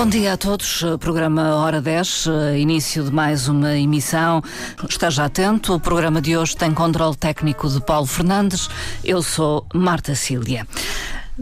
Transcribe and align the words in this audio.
Bom 0.00 0.06
dia 0.06 0.32
a 0.32 0.36
todos. 0.38 0.82
Programa 0.98 1.56
Hora 1.56 1.78
10, 1.78 2.28
início 2.56 3.04
de 3.04 3.12
mais 3.12 3.48
uma 3.48 3.76
emissão. 3.76 4.42
Esteja 4.88 5.26
atento. 5.26 5.74
O 5.74 5.78
programa 5.78 6.22
de 6.22 6.38
hoje 6.38 6.56
tem 6.56 6.72
controle 6.72 7.14
técnico 7.14 7.68
de 7.68 7.82
Paulo 7.82 8.06
Fernandes. 8.06 8.70
Eu 9.04 9.22
sou 9.22 9.66
Marta 9.74 10.14
Cília. 10.14 10.66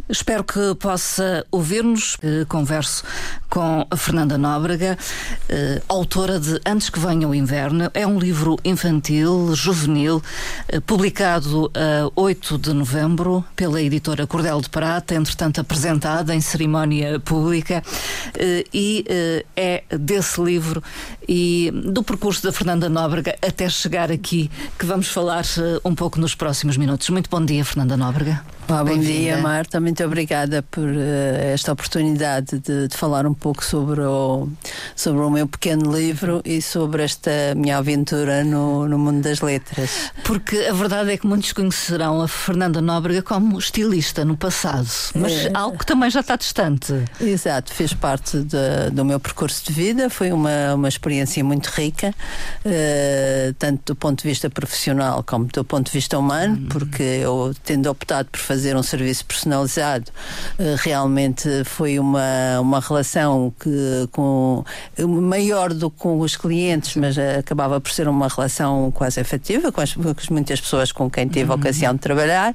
Espero 0.08 0.44
que 0.44 0.74
possa 0.74 1.44
ouvir-nos. 1.50 2.16
Converso 2.48 3.04
com 3.48 3.86
a 3.90 3.96
Fernanda 3.96 4.36
Nóbrega, 4.36 4.98
eh, 5.48 5.80
autora 5.88 6.38
de 6.38 6.60
Antes 6.66 6.90
que 6.90 6.98
Venha 6.98 7.26
o 7.26 7.34
Inverno. 7.34 7.90
É 7.94 8.06
um 8.06 8.18
livro 8.18 8.56
infantil, 8.64 9.54
juvenil, 9.54 10.22
eh, 10.68 10.80
publicado 10.80 11.70
a 11.74 12.10
8 12.14 12.58
de 12.58 12.72
novembro 12.72 13.44
pela 13.56 13.80
editora 13.80 14.26
Cordel 14.26 14.60
de 14.60 14.68
Prata, 14.68 15.14
entretanto 15.14 15.60
apresentado 15.60 16.30
em 16.30 16.40
cerimónia 16.40 17.18
pública. 17.20 17.82
Eh, 18.34 18.64
e 18.72 19.04
eh, 19.08 19.44
é 19.56 19.96
desse 19.96 20.40
livro 20.40 20.82
e 21.28 21.70
do 21.72 22.02
percurso 22.02 22.42
da 22.42 22.52
Fernanda 22.52 22.88
Nóbrega 22.88 23.36
até 23.42 23.68
chegar 23.68 24.10
aqui 24.10 24.50
que 24.78 24.86
vamos 24.86 25.08
falar 25.08 25.44
eh, 25.58 25.80
um 25.84 25.94
pouco 25.94 26.20
nos 26.20 26.34
próximos 26.34 26.76
minutos. 26.76 27.08
Muito 27.10 27.30
bom 27.30 27.44
dia, 27.44 27.64
Fernanda 27.64 27.96
Nóbrega. 27.96 28.57
Ah, 28.70 28.84
bom 28.84 28.98
dia, 28.98 29.38
Marta. 29.38 29.80
Muito 29.80 30.04
obrigada 30.04 30.62
por 30.62 30.86
eh, 30.86 31.52
esta 31.54 31.72
oportunidade 31.72 32.58
de, 32.58 32.88
de 32.88 32.94
falar 32.96 33.26
um 33.26 33.32
pouco 33.32 33.64
sobre 33.64 34.02
o, 34.02 34.46
sobre 34.94 35.22
o 35.22 35.30
meu 35.30 35.48
pequeno 35.48 35.90
livro 35.96 36.42
e 36.44 36.60
sobre 36.60 37.02
esta 37.02 37.30
minha 37.56 37.78
aventura 37.78 38.44
no, 38.44 38.86
no 38.86 38.98
mundo 38.98 39.22
das 39.22 39.40
letras. 39.40 40.12
Porque 40.22 40.54
a 40.68 40.74
verdade 40.74 41.10
é 41.12 41.16
que 41.16 41.26
muitos 41.26 41.50
conhecerão 41.54 42.20
a 42.20 42.28
Fernanda 42.28 42.82
Nóbrega 42.82 43.22
como 43.22 43.58
estilista 43.58 44.22
no 44.22 44.36
passado, 44.36 44.86
mas 45.14 45.46
É. 45.46 45.50
algo 45.54 45.78
que 45.78 45.86
também 45.86 46.10
já 46.10 46.20
está 46.20 46.36
distante. 46.36 46.92
Exato, 47.18 47.72
fez 47.72 47.94
parte 47.94 48.38
de- 48.42 48.90
do 48.92 49.02
meu 49.02 49.18
percurso 49.18 49.64
de 49.66 49.72
vida, 49.72 50.10
foi 50.10 50.30
uma, 50.30 50.74
uma 50.74 50.88
experiência 50.88 51.42
muito 51.42 51.68
rica, 51.68 52.14
eh, 52.66 53.54
tanto 53.58 53.94
do 53.94 53.96
ponto 53.96 54.22
de 54.22 54.28
vista 54.28 54.50
profissional 54.50 55.24
como 55.26 55.46
do 55.46 55.64
ponto 55.64 55.86
de 55.86 55.92
vista 55.92 56.18
humano, 56.18 56.66
porque 56.68 57.02
eu, 57.02 57.54
tendo 57.64 57.88
optado 57.90 58.28
por 58.30 58.38
fazer 58.38 58.57
um 58.76 58.82
serviço 58.82 59.24
personalizado, 59.24 60.10
eh, 60.58 60.76
realmente 60.78 61.64
foi 61.64 61.98
uma, 61.98 62.60
uma 62.60 62.80
relação 62.80 63.52
que, 63.58 64.08
com, 64.12 64.64
maior 65.06 65.72
do 65.72 65.90
que 65.90 65.98
com 65.98 66.20
os 66.20 66.36
clientes, 66.36 66.96
mas 66.96 67.18
eh, 67.18 67.38
acabava 67.38 67.80
por 67.80 67.90
ser 67.90 68.08
uma 68.08 68.28
relação 68.28 68.90
quase 68.90 69.20
afetiva 69.20 69.70
com 69.70 69.80
as, 69.80 69.94
com 69.94 70.08
as 70.08 70.28
muitas 70.28 70.60
pessoas 70.60 70.92
com 70.92 71.10
quem 71.10 71.28
tive 71.28 71.50
a 71.50 71.54
ocasião 71.54 71.94
de 71.94 72.00
trabalhar, 72.00 72.54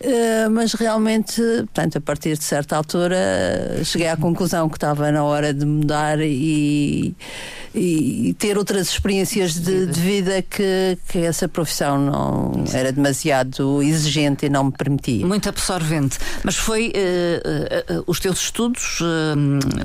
eh, 0.00 0.48
mas 0.48 0.72
realmente, 0.74 1.40
portanto, 1.40 1.98
a 1.98 2.00
partir 2.00 2.36
de 2.36 2.44
certa 2.44 2.76
altura, 2.76 3.16
cheguei 3.84 4.08
à 4.08 4.16
conclusão 4.16 4.68
que 4.68 4.76
estava 4.76 5.10
na 5.10 5.24
hora 5.24 5.52
de 5.52 5.66
mudar 5.66 6.20
e, 6.20 7.14
e 7.74 8.34
ter 8.38 8.56
outras 8.56 8.88
experiências 8.88 9.54
de, 9.54 9.86
de 9.86 10.00
vida 10.00 10.42
que, 10.42 10.96
que 11.08 11.18
essa 11.18 11.46
profissão 11.46 11.98
não 11.98 12.64
era 12.72 12.90
demasiado 12.90 13.82
exigente 13.82 14.46
e 14.46 14.48
não 14.48 14.64
me 14.64 14.72
permitia. 14.72 15.26
Muito 15.26 15.35
absorvente. 15.48 16.18
Mas 16.42 16.56
foi. 16.56 16.92
eh, 16.94 17.42
eh, 17.44 17.84
eh, 17.88 18.00
os 18.06 18.20
teus 18.20 18.40
estudos 18.40 19.00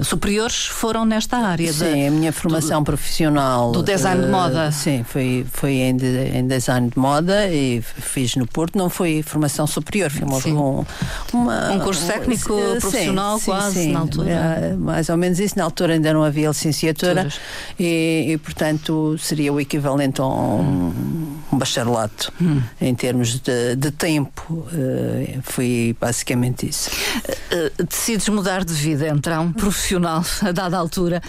superiores 0.04 0.66
foram 0.68 1.06
nesta 1.06 1.38
área 1.38 1.72
Sim, 1.74 2.08
a 2.08 2.12
minha 2.12 2.32
formação 2.34 2.84
profissional 2.84 3.72
do 3.72 3.84
design 3.84 4.24
de 4.24 4.30
moda. 4.30 4.72
Sim, 4.72 5.04
foi, 5.08 5.46
foi 5.52 5.74
em, 5.74 5.96
de- 5.96 6.30
em 6.38 6.46
design 6.48 6.90
de 6.90 6.98
moda 6.98 7.48
e 7.50 7.82
fiz 7.82 8.36
no 8.36 8.48
Porto. 8.48 8.78
Não 8.78 8.90
foi 8.90 9.22
formação 9.24 9.66
superior, 9.68 10.10
foi 10.10 10.24
uma, 10.28 10.42
Sim. 10.42 10.54
um, 10.54 10.86
uma- 11.34 11.72
Um 11.72 11.80
curso 11.80 12.06
técnico 12.06 12.56
sim, 12.58 12.80
profissional 12.80 13.40
sim, 13.40 13.46
quase, 13.46 13.74
sim. 13.84 13.92
na 13.92 14.00
altura. 14.00 14.78
Mais 14.80 15.10
ou 15.10 15.18
menos 15.18 15.40
isso. 15.40 15.58
Na 15.58 15.64
altura 15.64 15.94
ainda 15.94 16.14
não 16.14 16.24
havia 16.24 16.48
licenciatura 16.50 17.28
e, 17.80 18.26
e, 18.30 18.38
portanto, 18.38 19.16
seria 19.20 19.52
o 19.52 19.60
equivalente 19.60 20.22
a 20.22 20.26
um, 20.26 20.94
um 21.52 21.58
bacharelato 21.58 22.32
Hum. 22.42 22.62
em 22.80 22.94
termos 22.96 23.40
de, 23.40 23.76
de 23.76 23.92
tempo. 23.92 24.66
eh, 24.74 25.40
foi 25.44 25.96
basicamente 26.00 26.68
isso. 26.68 26.90
Eh, 27.52 27.72
decides 27.88 28.28
mudar 28.30 28.64
de 28.64 28.74
vida, 28.74 29.08
então, 29.08 29.52
profissional, 29.54 30.24
a 30.42 30.52
dada 30.52 30.78
altura. 30.78 31.22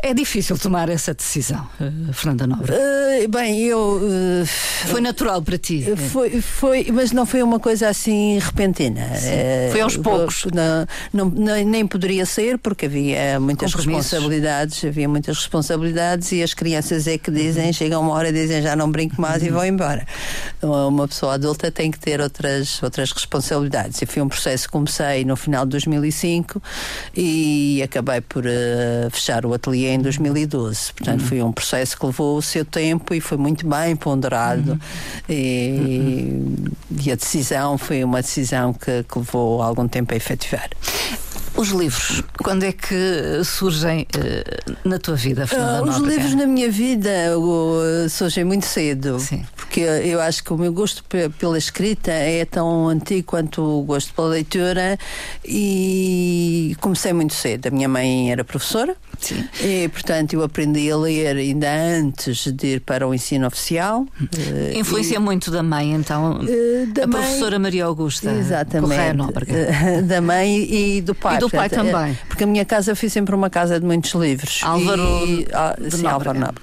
É 0.00 0.14
difícil 0.14 0.56
tomar 0.56 0.88
essa 0.88 1.12
decisão, 1.12 1.66
eh, 1.80 1.90
Fernanda 2.12 2.46
Nóbrega. 2.46 2.78
Eh, 2.80 3.26
bem, 3.26 3.60
eu. 3.64 4.00
eh, 4.42 4.46
Foi 4.86 5.00
natural 5.00 5.42
para 5.42 5.58
ti? 5.58 5.84
Foi, 6.12 6.40
foi, 6.40 6.86
mas 6.92 7.10
não 7.10 7.26
foi 7.26 7.42
uma 7.42 7.58
coisa 7.58 7.88
assim 7.88 8.38
repentina. 8.38 9.00
Eh, 9.24 9.68
Foi 9.72 9.80
aos 9.80 9.96
poucos. 9.96 10.46
Não, 11.12 11.26
não- 11.30 11.64
nem- 11.64 11.84
poderia 11.86 12.24
ser, 12.26 12.58
porque 12.58 12.86
havia 12.86 13.40
muitas 13.40 13.72
responsabilidades, 13.74 14.84
havia 14.84 15.08
muitas 15.08 15.36
responsabilidades 15.36 16.30
e 16.30 16.42
as 16.44 16.54
crianças 16.54 17.08
é 17.08 17.18
que 17.18 17.30
dizem, 17.30 17.72
chegam 17.72 18.00
uma 18.02 18.12
hora 18.12 18.28
e 18.28 18.32
dizem 18.32 18.62
já 18.62 18.76
não 18.76 18.90
brinco 18.90 19.20
mais 19.20 19.42
e 19.42 19.48
vão 19.50 19.64
embora. 19.64 20.06
Uma 20.62 21.08
pessoa 21.08 21.34
adulta 21.34 21.72
tem 21.72 21.90
que 21.90 21.98
ter 21.98 22.20
outras, 22.20 22.80
outras 22.84 23.10
responsabilidades. 23.10 24.00
E 24.00 24.06
foi 24.06 24.22
um 24.22 24.28
processo 24.28 24.66
que 24.66 24.72
comecei 24.72 25.24
no 25.24 25.34
final 25.34 25.64
de 25.64 25.70
2005 25.72 26.62
e 27.16 27.82
acabei 27.82 28.20
por 28.20 28.44
eh, 28.46 29.08
fechar 29.10 29.44
o 29.44 29.52
ateliê 29.54 29.87
em 29.88 29.98
2012. 30.00 30.92
Portanto, 30.94 31.24
foi 31.24 31.42
um 31.42 31.52
processo 31.52 31.98
que 31.98 32.06
levou 32.06 32.36
o 32.36 32.42
seu 32.42 32.64
tempo 32.64 33.14
e 33.14 33.20
foi 33.20 33.38
muito 33.38 33.66
bem 33.66 33.94
ponderado. 33.96 34.78
E, 35.28 36.42
e 37.04 37.12
a 37.12 37.14
decisão 37.14 37.76
foi 37.78 38.02
uma 38.04 38.20
decisão 38.22 38.72
que, 38.72 39.02
que 39.04 39.18
levou 39.18 39.62
algum 39.62 39.86
tempo 39.88 40.12
a 40.14 40.16
efetivar. 40.16 40.68
Os 41.56 41.70
livros, 41.70 42.22
quando 42.44 42.62
é 42.62 42.70
que 42.72 43.42
surgem 43.44 44.06
eh, 44.16 44.60
na 44.84 44.96
tua 44.96 45.16
vida, 45.16 45.44
Fernanda 45.44 45.78
Ah, 45.78 45.82
os 45.82 45.96
Nóbrega? 45.96 46.14
livros 46.14 46.34
na 46.36 46.46
minha 46.46 46.70
vida 46.70 47.10
uh, 47.36 48.08
surgem 48.08 48.44
muito 48.44 48.64
cedo. 48.64 49.18
Sim. 49.18 49.44
Porque 49.56 49.80
eu 49.80 50.20
acho 50.20 50.44
que 50.44 50.52
o 50.52 50.56
meu 50.56 50.72
gosto 50.72 51.02
pe- 51.04 51.28
pela 51.30 51.58
escrita 51.58 52.12
é 52.12 52.44
tão 52.44 52.86
antigo 52.88 53.26
quanto 53.26 53.60
o 53.60 53.82
gosto 53.82 54.14
pela 54.14 54.28
leitura 54.28 54.96
e 55.44 56.76
comecei 56.80 57.12
muito 57.12 57.34
cedo. 57.34 57.66
A 57.66 57.70
minha 57.70 57.88
mãe 57.88 58.30
era 58.30 58.44
professora 58.44 58.96
Sim. 59.18 59.44
e, 59.60 59.88
portanto, 59.88 60.32
eu 60.34 60.42
aprendi 60.42 60.90
a 60.90 60.96
ler 60.96 61.36
ainda 61.36 61.68
antes 61.70 62.52
de 62.52 62.66
ir 62.74 62.80
para 62.80 63.06
o 63.06 63.14
ensino 63.14 63.46
oficial. 63.46 64.06
Eh, 64.38 64.78
Influencia 64.78 65.18
muito 65.20 65.50
da 65.50 65.62
mãe, 65.62 65.92
então, 65.92 66.40
Eh, 66.48 66.86
da 66.86 67.04
a 67.04 67.06
mãe- 67.06 67.20
professora 67.22 67.58
Maria 67.58 67.84
Augusta 67.84 68.30
Exatamente. 68.32 68.88
Correia 68.90 69.14
Nóbrega. 69.14 69.52
Eh, 69.54 70.02
Da 70.08 70.20
mãe 70.20 70.56
e 70.70 71.00
do 71.00 71.14
pai. 71.14 71.36
E 71.36 71.38
do 71.40 71.50
pai 71.50 71.68
Portanto, 71.68 71.90
também. 71.92 72.18
Porque 72.28 72.44
a 72.44 72.46
minha 72.46 72.64
casa 72.64 72.94
foi 72.94 73.08
sempre 73.08 73.34
uma 73.34 73.50
casa 73.50 73.78
de 73.80 73.84
muitos 73.86 74.12
livros. 74.14 74.60
Álvaro 74.62 75.02
E, 75.26 75.46
ah, 75.52 75.76
sim. 75.90 76.06
Álvaro 76.06 76.38
Nóbrega. 76.38 76.62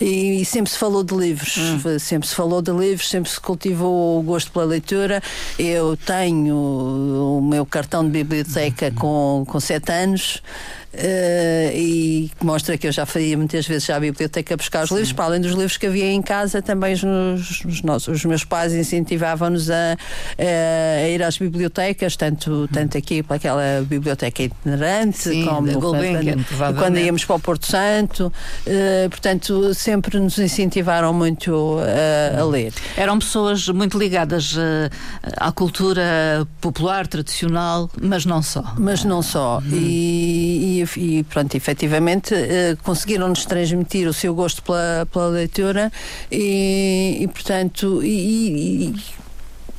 E, 0.00 0.40
e 0.42 0.44
sempre 0.44 0.70
se 0.72 0.78
falou 0.78 1.04
de 1.04 1.14
livros. 1.14 1.56
Hum. 1.56 1.98
Sempre 1.98 2.28
se 2.28 2.34
falou 2.34 2.60
de 2.60 2.72
livros, 2.72 3.08
sempre 3.08 3.30
se 3.30 3.40
cultivou 3.40 4.18
o 4.18 4.22
gosto 4.22 4.50
pela 4.50 4.64
leitura. 4.64 5.22
Eu 5.58 5.96
tenho 5.96 6.56
o 6.56 7.40
meu 7.42 7.64
cartão 7.64 8.04
de 8.04 8.10
biblioteca 8.10 8.88
Hum. 8.88 8.94
com, 8.96 9.44
com 9.46 9.60
sete 9.60 9.92
anos. 9.92 10.42
Eh, 10.92 11.72
e 11.74 12.30
que 12.38 12.44
mostra 12.44 12.76
que 12.76 12.86
eu 12.86 12.92
já 12.92 13.06
fazia 13.06 13.36
muitas 13.36 13.66
vezes 13.66 13.84
já 13.84 13.96
à 13.96 14.00
biblioteca 14.00 14.56
buscar 14.56 14.84
os 14.84 14.90
livros, 14.90 15.12
para 15.12 15.24
além 15.26 15.40
dos 15.40 15.52
livros 15.52 15.76
que 15.76 15.86
havia 15.86 16.10
em 16.10 16.22
casa, 16.22 16.60
também 16.62 16.94
os, 16.94 17.02
os, 17.02 17.64
os 17.64 17.82
nossos, 17.82 18.08
os 18.08 18.24
meus 18.24 18.44
pais 18.44 18.72
incentivavam-nos 18.72 19.70
a, 19.70 19.96
a 20.38 21.08
ir 21.08 21.22
às 21.22 21.38
bibliotecas, 21.38 22.16
tanto, 22.16 22.68
tanto 22.72 22.98
aqui 22.98 23.22
para 23.22 23.36
aquela 23.36 23.84
biblioteca 23.86 24.42
itinerante, 24.42 25.18
Sim, 25.18 25.46
como 25.46 25.80
Gulbenkian, 25.80 26.44
quando, 26.56 26.78
quando 26.78 26.98
íamos 26.98 27.24
para 27.24 27.36
o 27.36 27.40
Porto 27.40 27.66
Santo, 27.66 28.32
eh, 28.66 29.08
portanto, 29.08 29.74
sempre 29.74 30.18
nos 30.18 30.38
incentivaram 30.38 31.12
muito 31.12 31.78
a, 31.80 32.40
a 32.40 32.44
ler. 32.44 32.72
Eram 32.96 33.18
pessoas 33.18 33.68
muito 33.68 33.98
ligadas 33.98 34.54
eh, 34.58 34.90
à 35.36 35.50
cultura 35.52 36.46
popular, 36.60 37.06
tradicional, 37.06 37.90
mas 38.00 38.24
não 38.24 38.42
só. 38.42 38.74
Mas 38.78 39.04
não 39.04 39.22
só. 39.22 39.62
E, 39.70 40.78
e, 40.80 40.81
e, 40.96 41.22
pronto, 41.24 41.54
efetivamente 41.56 42.34
eh, 42.34 42.76
conseguiram-nos 42.82 43.44
transmitir 43.44 44.08
o 44.08 44.12
seu 44.12 44.34
gosto 44.34 44.62
pela, 44.62 45.06
pela 45.12 45.28
leitura 45.28 45.90
e, 46.30 47.18
e, 47.20 47.28
portanto, 47.28 48.02
e- 48.02 48.88
e- 48.88 48.94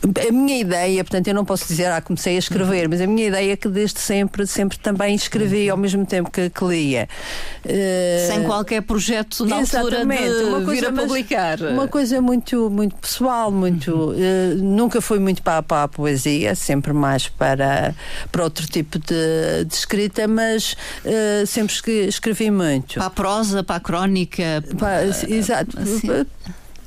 a 0.04 0.32
minha 0.32 0.60
ideia, 0.60 1.04
portanto, 1.04 1.28
eu 1.28 1.34
não 1.34 1.46
posso 1.46 1.66
dizer, 1.68 1.86
ah, 1.86 2.02
comecei 2.02 2.36
a 2.36 2.40
escrever, 2.40 2.90
mas 2.90 3.00
a 3.00 3.08
minha 3.08 3.28
ideia 3.28 3.54
é 3.54 3.56
que 3.56 3.70
desde 3.70 4.00
sempre, 4.00 4.46
sempre 4.46 4.78
também 4.78 5.16
escrevi 5.16 5.70
ao 5.70 5.78
mesmo 5.78 6.06
tempo 6.06 6.30
que, 6.30 6.50
que 6.50 6.66
lia. 6.66 7.08
Eh, 7.64 8.28
Sem 8.30 8.44
qualquer 8.44 8.82
projeto 8.82 9.46
na 9.46 9.58
altura 9.58 10.06
de 10.06 10.44
uma 10.44 10.62
coisa, 10.66 10.72
vir 10.72 10.86
a 10.88 10.92
publicar. 11.04 11.62
Uma 11.62 11.88
coisa 11.88 12.22
muito, 12.22 12.70
muito 12.70 12.96
pessoal, 12.98 13.50
muito. 13.52 14.14
eh, 14.18 14.56
nunca 14.58 15.00
foi 15.00 15.20
muito 15.20 15.42
para, 15.42 15.64
para 15.64 15.84
a 15.84 15.88
poesia, 15.88 16.54
sempre 16.56 16.92
mais 16.92 17.30
para, 17.30 17.96
para 18.32 18.44
outro 18.44 18.68
tipo 18.68 19.00
de, 19.00 19.64
de 19.66 19.74
escrita, 19.74 20.28
mas 20.28 20.76
eh, 21.06 21.46
sempre 21.48 21.74
escre- 21.74 22.08
escrevi 22.08 22.52
muito. 22.52 22.96
Para 22.96 23.06
a 23.06 23.10
prosa, 23.10 23.64
para 23.64 23.78
a 23.78 23.80
crónica. 23.80 24.64
Pá, 24.78 25.02
exato. 25.30 25.80
assim. 25.80 26.26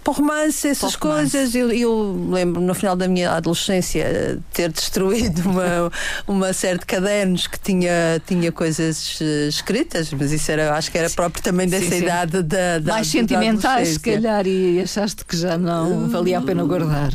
Para 0.07 0.13
o 0.13 0.15
romance, 0.15 0.69
essas 0.69 0.95
romance. 0.95 1.33
coisas. 1.33 1.55
Eu, 1.55 1.73
eu 1.73 2.29
lembro 2.31 2.61
no 2.61 2.75
final 2.75 2.95
da 2.95 3.09
minha 3.09 3.33
adolescência 3.33 4.39
ter 4.53 4.71
destruído 4.71 5.41
uma, 5.41 5.91
uma 6.29 6.53
série 6.53 6.79
de 6.79 6.87
cadernos 6.87 7.49
que 7.49 7.59
tinha, 7.59 8.23
tinha 8.25 8.53
coisas 8.53 9.21
uh, 9.21 9.49
escritas, 9.49 10.13
mas 10.13 10.31
isso 10.31 10.49
era, 10.53 10.75
acho 10.77 10.93
que 10.93 10.99
era 10.99 11.11
próprio 11.11 11.43
também 11.43 11.67
dessa 11.69 11.91
sim, 11.91 12.03
idade 12.03 12.41
da, 12.45 12.79
da 12.79 12.93
Mais 12.93 13.09
sentimentais, 13.09 13.89
se 13.89 14.01
calhar, 14.01 14.47
e 14.47 14.81
achaste 14.81 15.25
que 15.25 15.37
já 15.37 15.59
não 15.59 16.09
valia 16.09 16.39
a 16.39 16.43
pena 16.43 16.63
guardar. 16.65 17.11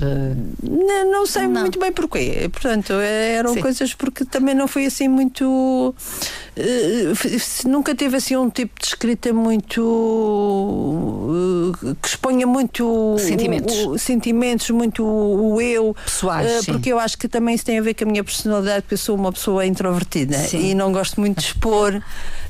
Não, 0.61 1.11
não 1.11 1.25
sei 1.25 1.47
não. 1.47 1.61
muito 1.61 1.79
bem 1.79 1.93
porquê. 1.93 2.49
Portanto, 2.51 2.91
eram 2.93 3.53
sim. 3.53 3.61
coisas 3.61 3.93
porque 3.93 4.25
também 4.25 4.53
não 4.53 4.67
foi 4.67 4.85
assim 4.85 5.07
muito. 5.07 5.95
Nunca 7.65 7.95
teve 7.95 8.17
assim 8.17 8.35
um 8.35 8.49
tipo 8.49 8.77
de 8.81 8.88
escrita 8.88 9.31
muito. 9.31 9.81
Que 12.01 12.07
exponha 12.09 12.45
muito. 12.45 12.80
Sentimentos. 13.17 13.75
O, 13.75 13.91
o, 13.91 13.99
sentimentos, 13.99 14.69
muito 14.71 15.03
o, 15.03 15.53
o 15.53 15.61
eu. 15.61 15.95
Pessoais. 16.05 16.61
Uh, 16.61 16.65
porque 16.65 16.91
eu 16.91 16.99
acho 16.99 17.17
que 17.17 17.27
também 17.27 17.55
isso 17.55 17.65
tem 17.65 17.79
a 17.79 17.81
ver 17.81 17.93
com 17.93 18.03
a 18.03 18.07
minha 18.07 18.23
personalidade, 18.23 18.81
porque 18.81 18.95
eu 18.95 18.97
sou 18.97 19.15
uma 19.15 19.31
pessoa 19.31 19.65
introvertida 19.65 20.37
sim. 20.37 20.71
e 20.71 20.75
não 20.75 20.91
gosto 20.91 21.19
muito 21.19 21.39
de 21.39 21.45
expor, 21.45 22.01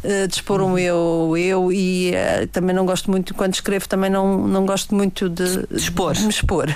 de 0.04 0.34
expor 0.34 0.62
um 0.62 0.78
eu, 0.78 1.36
eu 1.38 1.72
e 1.72 2.14
também 2.52 2.76
não 2.76 2.86
gosto 2.86 3.12
muito, 3.12 3.34
quando 3.34 3.54
escrevo, 3.54 3.88
também 3.88 4.10
não, 4.10 4.48
não 4.48 4.66
gosto 4.66 4.96
muito 4.96 5.30
de, 5.30 5.68
de 5.68 5.78
expor. 5.78 6.14
De 6.14 6.24
me 6.24 6.30
expor. 6.30 6.68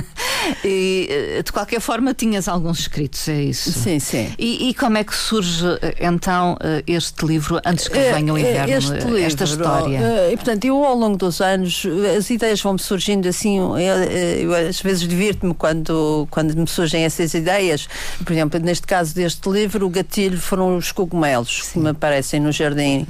e 0.64 1.42
de 1.44 1.52
qualquer 1.52 1.80
forma 1.80 2.14
tinhas 2.14 2.48
alguns 2.48 2.80
escritos, 2.80 3.28
é 3.28 3.42
isso? 3.42 3.72
Sim, 3.72 3.98
sim. 3.98 4.32
E, 4.38 4.70
e 4.70 4.74
como 4.74 4.98
é 4.98 5.04
que 5.04 5.14
surge 5.14 5.64
então 6.00 6.56
este 6.86 7.24
livro 7.24 7.60
antes 7.64 7.88
que 7.88 7.98
venha 7.98 8.32
o 8.32 8.38
inverno? 8.38 8.72
Este 8.72 8.92
livro, 8.92 9.18
esta 9.18 9.44
história? 9.44 10.30
E, 10.30 10.36
portanto, 10.36 10.64
eu 10.64 10.84
ao 10.84 10.96
longo 10.96 11.16
dos 11.16 11.40
anos, 11.40 11.84
as 12.16 12.30
ideias 12.30 12.60
vão-me 12.60 12.78
surgindo 12.78 12.93
assim, 13.28 13.58
eu, 13.58 13.76
eu 13.76 14.54
às 14.54 14.80
vezes 14.80 15.06
divirto-me 15.06 15.54
quando, 15.54 16.26
quando 16.30 16.54
me 16.56 16.66
surgem 16.66 17.04
essas 17.04 17.34
ideias. 17.34 17.88
Por 18.24 18.32
exemplo, 18.32 18.60
neste 18.60 18.86
caso 18.86 19.14
deste 19.14 19.48
livro, 19.48 19.86
o 19.86 19.90
gatilho 19.90 20.38
foram 20.38 20.76
os 20.76 20.92
cogumelos 20.92 21.64
Sim. 21.64 21.72
que 21.72 21.78
me 21.78 21.90
aparecem 21.90 22.40
no 22.40 22.52
jardim 22.52 23.06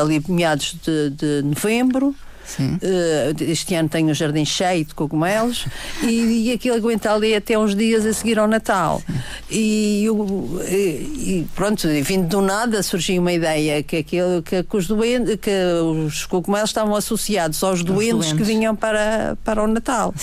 ali 0.00 0.22
meados 0.28 0.76
de, 0.82 1.10
de 1.10 1.42
novembro. 1.42 2.14
Uh, 2.58 3.42
este 3.42 3.74
ano 3.74 3.88
tenho 3.88 4.10
o 4.10 4.14
jardim 4.14 4.44
cheio 4.44 4.84
de 4.84 4.94
cogumelos 4.94 5.66
e, 6.02 6.48
e 6.48 6.52
aquilo 6.52 6.76
aguenta 6.76 7.12
ali 7.12 7.34
até 7.34 7.58
uns 7.58 7.74
dias 7.74 8.04
a 8.04 8.12
seguir 8.12 8.38
ao 8.38 8.46
Natal. 8.46 9.02
E, 9.50 10.06
e, 10.68 11.46
pronto, 11.54 11.88
vindo 12.02 12.28
do 12.28 12.40
nada 12.40 12.82
surgiu 12.82 13.20
uma 13.20 13.32
ideia 13.32 13.82
que, 13.82 13.96
aquilo, 13.96 14.42
que, 14.42 14.62
que, 14.62 14.76
os, 14.76 14.86
doentes, 14.86 15.36
que 15.36 15.50
os 15.50 16.26
cogumelos 16.26 16.70
estavam 16.70 16.94
associados 16.94 17.62
aos 17.62 17.82
doentes, 17.82 18.12
doentes, 18.12 18.32
que 18.32 18.42
vinham 18.42 18.74
para, 18.74 19.36
para 19.44 19.62
o 19.62 19.66
Natal. 19.66 20.14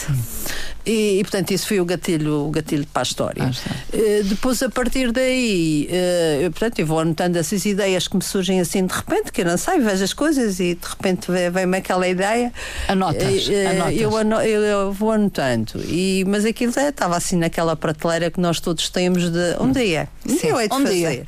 E, 0.89 1.19
e, 1.19 1.23
portanto, 1.23 1.51
isso 1.51 1.67
foi 1.67 1.79
o 1.79 1.85
gatilho, 1.85 2.47
o 2.47 2.49
gatilho 2.49 2.83
para 2.87 3.03
a 3.03 3.03
história. 3.03 3.43
Ah, 3.43 3.95
uh, 3.95 4.23
depois, 4.23 4.63
a 4.63 4.69
partir 4.69 5.11
daí, 5.11 5.87
uh, 5.87 6.41
eu, 6.41 6.51
portanto, 6.51 6.79
eu 6.79 6.85
vou 6.87 6.99
anotando 6.99 7.37
essas 7.37 7.63
ideias 7.65 8.07
que 8.07 8.17
me 8.17 8.23
surgem 8.23 8.59
assim 8.59 8.83
de 8.87 8.93
repente, 8.93 9.31
que 9.31 9.41
eu 9.41 9.45
não 9.45 9.55
sei, 9.55 9.79
vejo 9.79 10.03
as 10.03 10.13
coisas 10.13 10.59
e 10.59 10.73
de 10.73 10.87
repente 10.87 11.27
vem-me 11.51 11.77
aquela 11.77 12.07
ideia. 12.07 12.51
Anotas, 12.87 13.47
uh, 13.47 13.69
anotas. 13.69 14.01
Eu, 14.01 14.17
ano, 14.17 14.41
eu, 14.41 14.61
eu, 14.63 14.91
vou 14.91 15.11
anotando. 15.11 15.73
E, 15.85 16.25
mas 16.27 16.43
aquilo 16.43 16.73
é, 16.75 16.89
estava 16.89 17.15
assim 17.15 17.37
naquela 17.37 17.75
prateleira 17.75 18.31
que 18.31 18.41
nós 18.41 18.59
todos 18.59 18.89
temos 18.89 19.29
de 19.29 19.57
um 19.59 19.71
dia. 19.71 20.09
Um 20.27 20.35
dia 20.35 20.49
eu 20.49 20.59
hei 20.59 20.67
de 20.67 20.73
um 20.73 20.81
fazer. 20.81 21.11
Dia. 21.11 21.25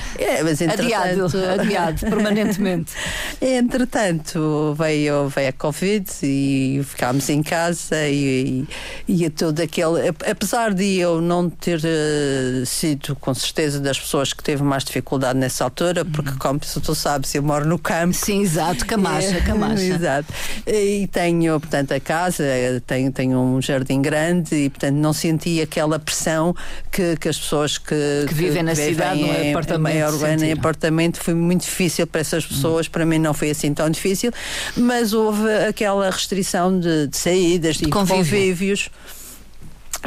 É, 0.18 0.42
mas 0.42 0.60
adiado, 0.62 1.26
adiado, 1.60 2.00
permanentemente. 2.00 2.92
Entretanto, 3.40 4.74
veio, 4.78 5.28
veio 5.28 5.48
a 5.48 5.52
Covid 5.52 6.06
e 6.22 6.80
ficámos 6.84 7.28
em 7.28 7.42
casa 7.42 8.06
e, 8.08 8.66
e, 9.06 9.24
e 9.24 9.30
todo 9.30 9.60
aquele. 9.60 10.08
Apesar 10.28 10.72
de 10.72 10.96
eu 10.98 11.20
não 11.20 11.50
ter 11.50 11.78
uh, 11.78 12.66
sido, 12.66 13.16
com 13.16 13.34
certeza, 13.34 13.80
das 13.80 13.98
pessoas 13.98 14.32
que 14.32 14.42
teve 14.42 14.62
mais 14.62 14.84
dificuldade 14.84 15.38
nessa 15.38 15.64
altura, 15.64 16.04
porque, 16.04 16.30
uhum. 16.30 16.38
como 16.38 16.60
tu 16.60 16.94
sabes, 16.94 17.34
eu 17.34 17.42
moro 17.42 17.66
no 17.66 17.78
campo. 17.78 18.14
Sim, 18.14 18.42
exato, 18.42 18.86
Camacha, 18.86 19.36
é, 19.36 19.40
Camacha. 19.40 19.82
exato. 19.82 20.32
E 20.66 21.08
tenho, 21.12 21.58
portanto, 21.60 21.92
a 21.92 22.00
casa, 22.00 22.44
tenho, 22.86 23.12
tenho 23.12 23.38
um 23.38 23.60
jardim 23.60 24.00
grande 24.00 24.54
e, 24.54 24.70
portanto, 24.70 24.96
não 24.96 25.12
senti 25.12 25.60
aquela 25.60 25.98
pressão 25.98 26.54
que, 26.90 27.16
que 27.16 27.28
as 27.28 27.38
pessoas 27.38 27.78
que, 27.78 28.24
que 28.28 28.34
vivem 28.34 28.62
na 28.62 28.72
vivem 28.72 28.94
cidade, 28.94 29.22
no 29.22 29.50
apartamento 29.50 30.05
urbana 30.08 30.46
em 30.46 30.52
apartamento 30.52 31.20
foi 31.20 31.34
muito 31.34 31.62
difícil 31.62 32.06
para 32.06 32.20
essas 32.20 32.44
pessoas, 32.44 32.86
hum. 32.86 32.90
para 32.90 33.06
mim 33.06 33.18
não 33.18 33.34
foi 33.34 33.50
assim 33.50 33.72
tão 33.72 33.88
difícil, 33.90 34.32
mas 34.76 35.12
houve 35.12 35.50
aquela 35.68 36.10
restrição 36.10 36.78
de, 36.78 37.06
de 37.08 37.16
saídas, 37.16 37.76
de, 37.76 37.84
de 37.84 37.90
convívios. 37.90 38.90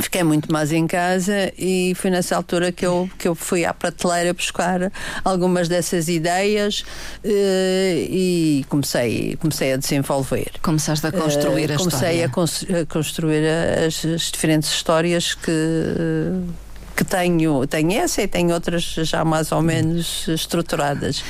Fiquei 0.02 0.24
muito 0.24 0.52
mais 0.52 0.72
em 0.72 0.88
casa 0.88 1.52
e 1.58 1.94
foi 1.96 2.10
nessa 2.10 2.36
altura 2.36 2.72
que 2.72 2.86
eu, 2.86 3.10
que 3.18 3.28
eu 3.28 3.36
fui 3.36 3.66
à 3.66 3.74
prateleira 3.74 4.34
buscar 4.34 4.92
algumas 5.26 5.68
dessas 5.68 6.08
ideias 6.08 6.82
uh, 7.24 7.28
e 7.28 8.66
comecei, 8.70 9.36
comecei 9.38 9.74
a 9.74 9.78
desenvolver. 9.78 10.52
Começaste 10.62 11.06
a 11.06 11.12
construir 11.12 11.70
uh, 11.70 11.74
a 11.74 11.78
comecei 11.78 12.24
história. 12.24 12.30
Comecei 12.30 12.82
a, 12.82 12.86
construir 12.86 13.46
as, 13.86 14.06
as 14.06 14.32
diferentes 14.32 14.70
histórias 14.70 15.34
que. 15.34 15.52
Uh, 15.52 16.69
que 17.00 17.06
tenho, 17.06 17.66
tenho 17.66 17.94
essa 17.94 18.22
e 18.22 18.28
tenho 18.28 18.54
outras 18.54 18.84
já 18.84 19.24
mais 19.24 19.54
ou 19.54 19.62
menos 19.62 20.28
estruturadas. 20.28 21.24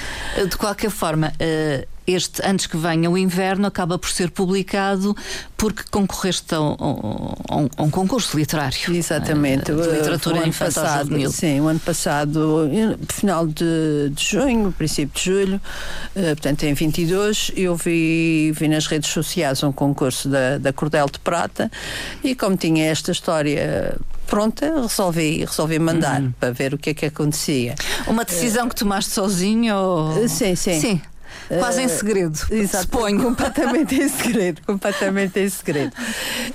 De 0.50 0.58
qualquer 0.58 0.90
forma, 0.90 1.32
eh, 1.40 1.88
este 2.08 2.42
Antes 2.44 2.66
que 2.66 2.76
Venha 2.76 3.08
o 3.08 3.16
Inverno 3.16 3.68
acaba 3.68 4.00
por 4.00 4.10
ser 4.10 4.32
publicado 4.32 5.16
porque 5.56 5.84
concorreste 5.92 6.56
a 6.56 6.60
um, 6.60 7.70
a 7.78 7.84
um, 7.84 7.90
concurso 7.92 8.36
literário. 8.36 8.80
Exatamente. 8.96 9.72
Eh, 9.72 9.76
de 9.76 9.82
literatura 9.92 10.40
o 10.40 10.52
passado, 10.52 11.32
Sim, 11.32 11.60
o 11.60 11.68
ano 11.68 11.80
passado, 11.80 12.68
final 13.08 13.46
de, 13.46 14.10
de 14.10 14.26
junho, 14.26 14.72
princípio 14.72 15.14
de 15.14 15.24
julho, 15.24 15.62
portanto 16.16 16.64
em 16.64 16.74
22, 16.74 17.52
eu 17.56 17.76
vi, 17.76 18.52
vi 18.56 18.68
nas 18.68 18.88
redes 18.88 19.12
sociais 19.12 19.62
um 19.62 19.72
concurso 19.72 20.30
da, 20.30 20.58
da 20.58 20.74
Cordel 20.74 21.06
de 21.06 21.20
Prata 21.20 21.70
e 22.24 22.34
como 22.34 22.58
tinha 22.58 22.86
esta 22.86 23.12
história 23.12 23.96
pronta, 24.30 24.82
resolvi, 24.82 25.44
resolvi 25.44 25.80
mandar 25.80 26.22
uhum. 26.22 26.32
para 26.40 26.52
ver 26.52 26.74
o 26.74 26.78
que 26.78 26.92
é 26.92 26.94
que 26.94 27.06
acontecia. 27.06 27.76
Uma 28.08 28.24
decisão 28.24 28.68
uh, 28.68 28.70
que 28.70 28.76
tomaste 28.76 29.12
sozinho? 29.12 29.76
Ou... 29.76 30.28
Sim, 30.28 30.56
sim. 30.56 30.80
Sim. 30.80 31.02
Quase 31.58 31.82
em 31.82 31.86
eh, 31.86 31.88
segredo. 31.88 32.40
Exato, 32.52 32.84
suponho. 32.84 33.22
Completamente 33.22 33.96
em 33.96 34.08
segredo. 34.08 34.62
Completamente 34.66 35.40
em 35.40 35.50
segredo. 35.50 35.94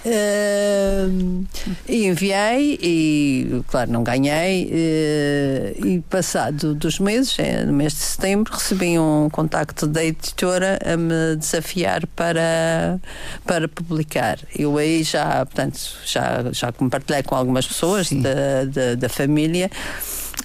Uh, 0.05 1.45
e 1.89 2.07
enviei 2.07 2.79
e, 2.81 3.63
claro, 3.69 3.91
não 3.91 4.03
ganhei. 4.03 4.67
Uh, 4.67 5.87
e 5.87 6.01
passado 6.09 6.75
dos 6.75 6.99
meses, 6.99 7.37
no 7.67 7.73
mês 7.73 7.93
de 7.93 8.01
setembro, 8.01 8.53
recebi 8.53 8.99
um 8.99 9.29
contacto 9.31 9.87
da 9.87 10.05
editora 10.05 10.79
a 10.85 10.97
me 10.97 11.37
desafiar 11.37 12.07
para, 12.09 13.01
para 13.45 13.69
publicar. 13.69 14.39
Eu 14.57 14.79
aí 14.79 15.03
já, 15.03 15.45
portanto, 15.45 15.79
já, 16.05 16.45
já 16.53 16.73
compartilhei 16.73 17.23
com 17.23 17.35
algumas 17.35 17.67
pessoas 17.67 18.11
da, 18.11 18.65
da, 18.65 18.95
da 18.95 19.09
família. 19.09 19.71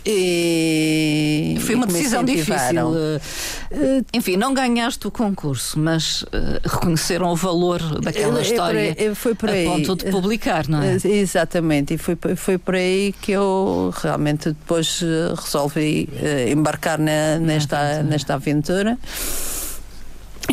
E, 0.05 1.57
Foi 1.61 1.75
uma 1.75 1.85
decisão 1.85 2.23
difícil. 2.23 2.87
Uh, 2.87 4.05
enfim, 4.13 4.37
não 4.37 4.53
ganhaste 4.53 5.07
o 5.07 5.11
concurso, 5.11 5.79
mas 5.79 6.23
uh, 6.23 6.27
reconheceram 6.63 7.31
o 7.31 7.35
valor 7.35 7.99
daquela 7.99 8.41
história 8.41 8.95
é, 8.97 9.13
foi 9.13 9.35
por 9.35 9.49
aí. 9.49 9.67
a 9.67 9.71
ponto 9.71 9.95
de 9.95 10.11
publicar, 10.11 10.67
não 10.67 10.81
é? 10.81 10.97
Exatamente, 11.03 11.93
e 11.93 11.97
foi, 11.97 12.17
foi 12.35 12.57
por 12.57 12.75
aí 12.75 13.13
que 13.21 13.31
eu 13.31 13.93
realmente 14.01 14.49
depois 14.49 15.01
resolvi 15.35 16.09
embarcar 16.51 16.99
na, 16.99 17.37
nesta, 17.39 18.03
nesta 18.03 18.35
aventura 18.35 18.97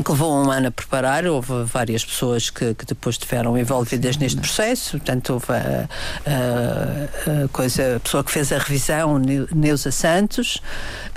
que 0.02 0.10
levou 0.10 0.32
um 0.44 0.50
ano 0.50 0.68
a 0.68 0.70
preparar, 0.70 1.26
houve 1.26 1.64
várias 1.64 2.04
pessoas 2.04 2.50
que, 2.50 2.74
que 2.74 2.84
depois 2.84 3.14
estiveram 3.14 3.56
envolvidas 3.56 4.16
neste 4.16 4.40
processo, 4.40 4.98
portanto 4.98 5.34
houve 5.34 5.52
a, 5.52 5.88
a, 6.26 7.44
a, 7.44 7.48
coisa, 7.48 7.96
a 7.96 8.00
pessoa 8.00 8.22
que 8.22 8.30
fez 8.30 8.52
a 8.52 8.58
revisão, 8.58 9.18
Neuza 9.54 9.90
Santos, 9.90 10.60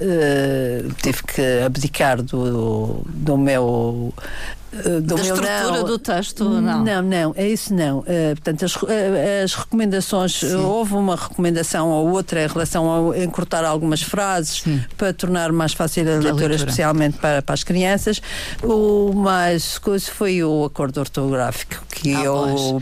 uh, 0.02 0.94
teve 1.02 1.24
que 1.24 1.64
abdicar 1.66 2.22
do, 2.22 3.02
do 3.06 3.38
meu 3.38 4.14
eh, 4.72 5.00
da 5.02 5.16
estrutura 5.16 5.72
não. 5.72 5.84
do 5.84 5.98
texto, 5.98 6.44
não? 6.48 6.84
Não, 6.84 7.02
não, 7.02 7.34
é 7.36 7.48
isso 7.48 7.74
não. 7.74 8.00
Uh, 8.00 8.06
portanto, 8.36 8.66
as, 8.66 8.76
uh, 8.76 8.88
as 9.44 9.56
recomendações, 9.56 10.44
houve 10.44 10.94
uma 10.94 11.16
recomendação 11.16 11.90
ou 11.90 12.10
outra 12.10 12.44
em 12.44 12.48
relação 12.48 13.12
a 13.12 13.18
encurtar 13.18 13.66
algumas 13.66 14.02
frases 14.02 14.62
Sim. 14.62 14.84
para 14.96 15.14
tornar 15.14 15.52
mais 15.52 15.74
fácil 15.74 16.04
a 16.04 16.06
leitura, 16.06 16.34
leitura, 16.34 16.56
especialmente 16.56 17.18
para, 17.18 17.42
para 17.42 17.54
as 17.54 17.64
crianças. 17.64 18.22
O 18.64 19.12
mais 19.14 19.78
coisa 19.80 20.06
foi 20.12 20.44
o 20.44 20.66
acordo 20.66 21.00
ortográfico 21.00 21.84
que 21.90 22.14
ah, 22.14 22.24
eu 22.24 22.82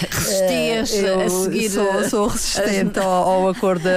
resistias 0.00 0.92
uh, 0.92 1.20
a 1.20 1.30
seguir. 1.30 1.70
Sou, 1.70 2.04
sou 2.08 2.26
resistente 2.28 2.98
ao, 2.98 3.06
ao, 3.06 3.48
acordo 3.48 3.88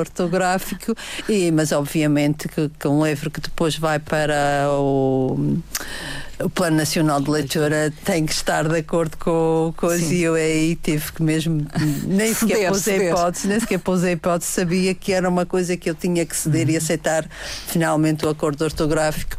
ortográfico, 0.00 0.94
e, 1.28 1.50
mas 1.50 1.72
obviamente 1.72 2.48
que, 2.48 2.70
que 2.78 2.88
um 2.88 3.06
livro 3.06 3.30
que 3.30 3.40
depois 3.40 3.76
vai 3.76 3.98
para 3.98 4.68
o 4.70 5.58
o 6.40 6.48
Plano 6.48 6.76
Nacional 6.76 7.20
de 7.20 7.30
Leitura 7.30 7.92
tem 8.04 8.24
que 8.24 8.32
estar 8.32 8.66
de 8.68 8.76
acordo 8.76 9.16
com, 9.16 9.72
com 9.76 9.86
as 9.86 10.02
e 10.02 10.22
eu 10.22 10.34
aí 10.34 10.76
tive 10.76 11.12
que 11.12 11.22
mesmo 11.22 11.66
nem 12.06 12.32
sequer 12.32 12.70
pus 12.70 12.86
a 12.86 12.96
hipótese, 12.96 13.48
nem 13.48 13.60
sequer 13.60 13.78
pus 13.78 14.04
a 14.04 14.12
hipótese, 14.12 14.50
sabia 14.50 14.94
que 14.94 15.12
era 15.12 15.28
uma 15.28 15.44
coisa 15.44 15.76
que 15.76 15.90
eu 15.90 15.94
tinha 15.94 16.24
que 16.24 16.36
ceder 16.36 16.68
e 16.68 16.72
uhum. 16.72 16.78
aceitar 16.78 17.28
finalmente 17.66 18.24
o 18.24 18.28
acordo 18.28 18.62
ortográfico, 18.64 19.36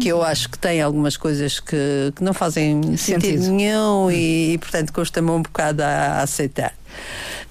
que 0.00 0.08
eu 0.08 0.22
acho 0.22 0.48
que 0.48 0.58
tem 0.58 0.80
algumas 0.80 1.16
coisas 1.16 1.58
que, 1.58 2.12
que 2.14 2.22
não 2.22 2.32
fazem 2.32 2.96
sentido, 2.96 3.22
sentido. 3.22 3.52
nenhum 3.52 4.10
e, 4.10 4.54
e, 4.54 4.58
portanto 4.58 4.92
custa-me 4.92 5.30
um 5.30 5.42
bocado 5.42 5.82
a, 5.82 5.86
a 5.86 6.22
aceitar. 6.22 6.72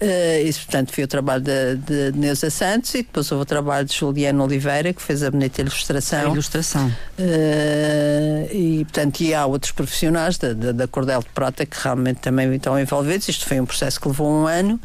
Uh, 0.02 0.46
isso, 0.46 0.60
portanto, 0.66 0.92
foi 0.92 1.06
o 1.06 1.08
trabalho 1.08 1.42
de, 1.42 1.76
de 1.78 2.18
Neuza 2.18 2.50
Santos 2.50 2.94
e 2.96 2.98
depois 2.98 3.32
houve 3.32 3.44
o 3.44 3.46
trabalho 3.46 3.86
de 3.86 3.96
Juliana 3.96 4.44
Oliveira, 4.44 4.92
que 4.92 5.02
fez 5.02 5.24
a 5.24 5.32
bonita 5.32 5.62
ilustração. 5.62 6.32
A 6.32 6.34
ilustração. 6.34 6.88
Uh, 6.88 8.52
e, 8.52 8.84
portanto, 8.84 9.22
e 9.22 9.34
há 9.34 9.46
outros 9.46 9.72
profissionais 9.72 10.38
da, 10.38 10.54
da, 10.54 10.72
da 10.74 10.88
Cordel 10.88 11.22
de 11.22 11.30
Prata 11.30 11.66
que 11.66 11.78
realmente 11.82 12.20
também 12.20 12.54
estão 12.54 12.78
envolvidos. 12.80 13.30
Isto 13.30 13.46
foi 13.46 13.60
um 13.60 13.66
processo 13.66 14.00
que 14.00 14.08
levou 14.08 14.30
um 14.30 14.48
ano. 14.48 14.80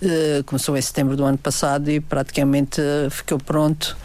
Uh, 0.00 0.44
começou 0.44 0.76
em 0.76 0.82
setembro 0.82 1.16
do 1.16 1.24
ano 1.24 1.38
passado 1.38 1.90
e 1.90 1.98
praticamente 1.98 2.80
ficou 3.10 3.38
pronto 3.38 3.96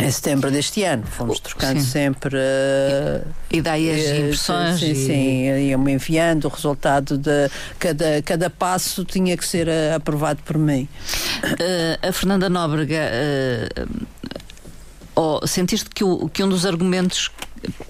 em 0.00 0.10
setembro 0.10 0.50
deste 0.50 0.82
ano. 0.82 1.04
Fomos 1.06 1.38
trocando 1.40 1.80
sim. 1.80 1.86
sempre 1.86 2.36
uh, 2.36 3.26
ideias 3.50 4.00
e 4.06 4.20
impressões. 4.20 4.80
Sim, 4.80 4.90
e... 4.90 4.94
sim, 4.94 5.68
iam-me 5.68 5.92
enviando 5.92 6.46
o 6.46 6.48
resultado 6.48 7.16
de 7.16 7.50
cada, 7.78 8.22
cada 8.22 8.50
passo 8.50 9.04
tinha 9.04 9.36
que 9.36 9.46
ser 9.46 9.68
uh, 9.68 9.96
aprovado 9.96 10.42
por 10.42 10.58
mim. 10.58 10.88
Uh, 11.44 12.08
a 12.08 12.12
Fernanda 12.12 12.48
Nóbrega, 12.48 12.98
oh, 15.14 15.46
sentiste 15.46 15.88
que, 15.90 16.02
o, 16.02 16.28
que 16.28 16.42
um 16.42 16.48
dos 16.48 16.66
argumentos 16.66 17.30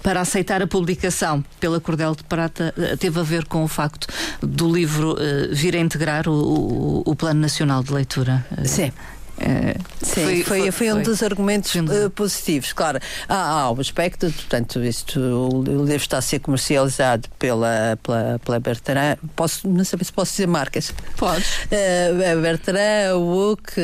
para 0.03 0.21
aceitar 0.21 0.63
a 0.63 0.67
publicação 0.67 1.45
pela 1.61 1.79
Cordel 1.79 2.15
de 2.15 2.25
Prata 2.25 2.75
teve 2.99 3.21
a 3.21 3.23
ver 3.23 3.45
com 3.45 3.63
o 3.63 3.69
facto 3.69 4.07
do 4.41 4.73
livro 4.73 5.17
vir 5.53 5.77
a 5.77 5.79
integrar 5.79 6.27
o, 6.27 6.33
o, 6.33 7.03
o 7.05 7.15
Plano 7.15 7.41
Nacional 7.41 7.83
de 7.83 7.93
Leitura? 7.93 8.47
Sim. 8.65 8.93
Uh, 9.39 9.79
Sim, 10.03 10.25
foi, 10.25 10.43
foi, 10.43 10.61
foi, 10.61 10.73
foi, 10.73 10.93
um 10.93 11.03
dos 11.03 11.23
argumentos 11.23 11.75
uh, 11.75 12.11
positivos. 12.11 12.73
Claro, 12.73 12.99
há, 13.29 13.37
há 13.37 13.71
o 13.71 13.81
aspecto, 13.81 14.31
portanto, 14.33 14.83
isto, 14.83 15.21
o 15.21 15.63
livro 15.63 15.97
está 15.97 16.19
a 16.19 16.23
ser 16.23 16.41
comercializado 16.41 17.29
pela, 17.39 17.99
pela, 18.03 18.41
pela 18.45 18.61
Bertrand. 18.61 19.17
Posso, 19.37 19.69
não 19.69 19.85
sei 19.85 19.99
se 20.03 20.13
posso 20.13 20.33
dizer 20.33 20.47
marcas. 20.47 20.93
Podes. 21.17 21.47
Uh, 21.67 22.33
a 22.33 22.41
Bertrand, 22.41 23.17
o 23.17 23.53
UC, 23.53 23.81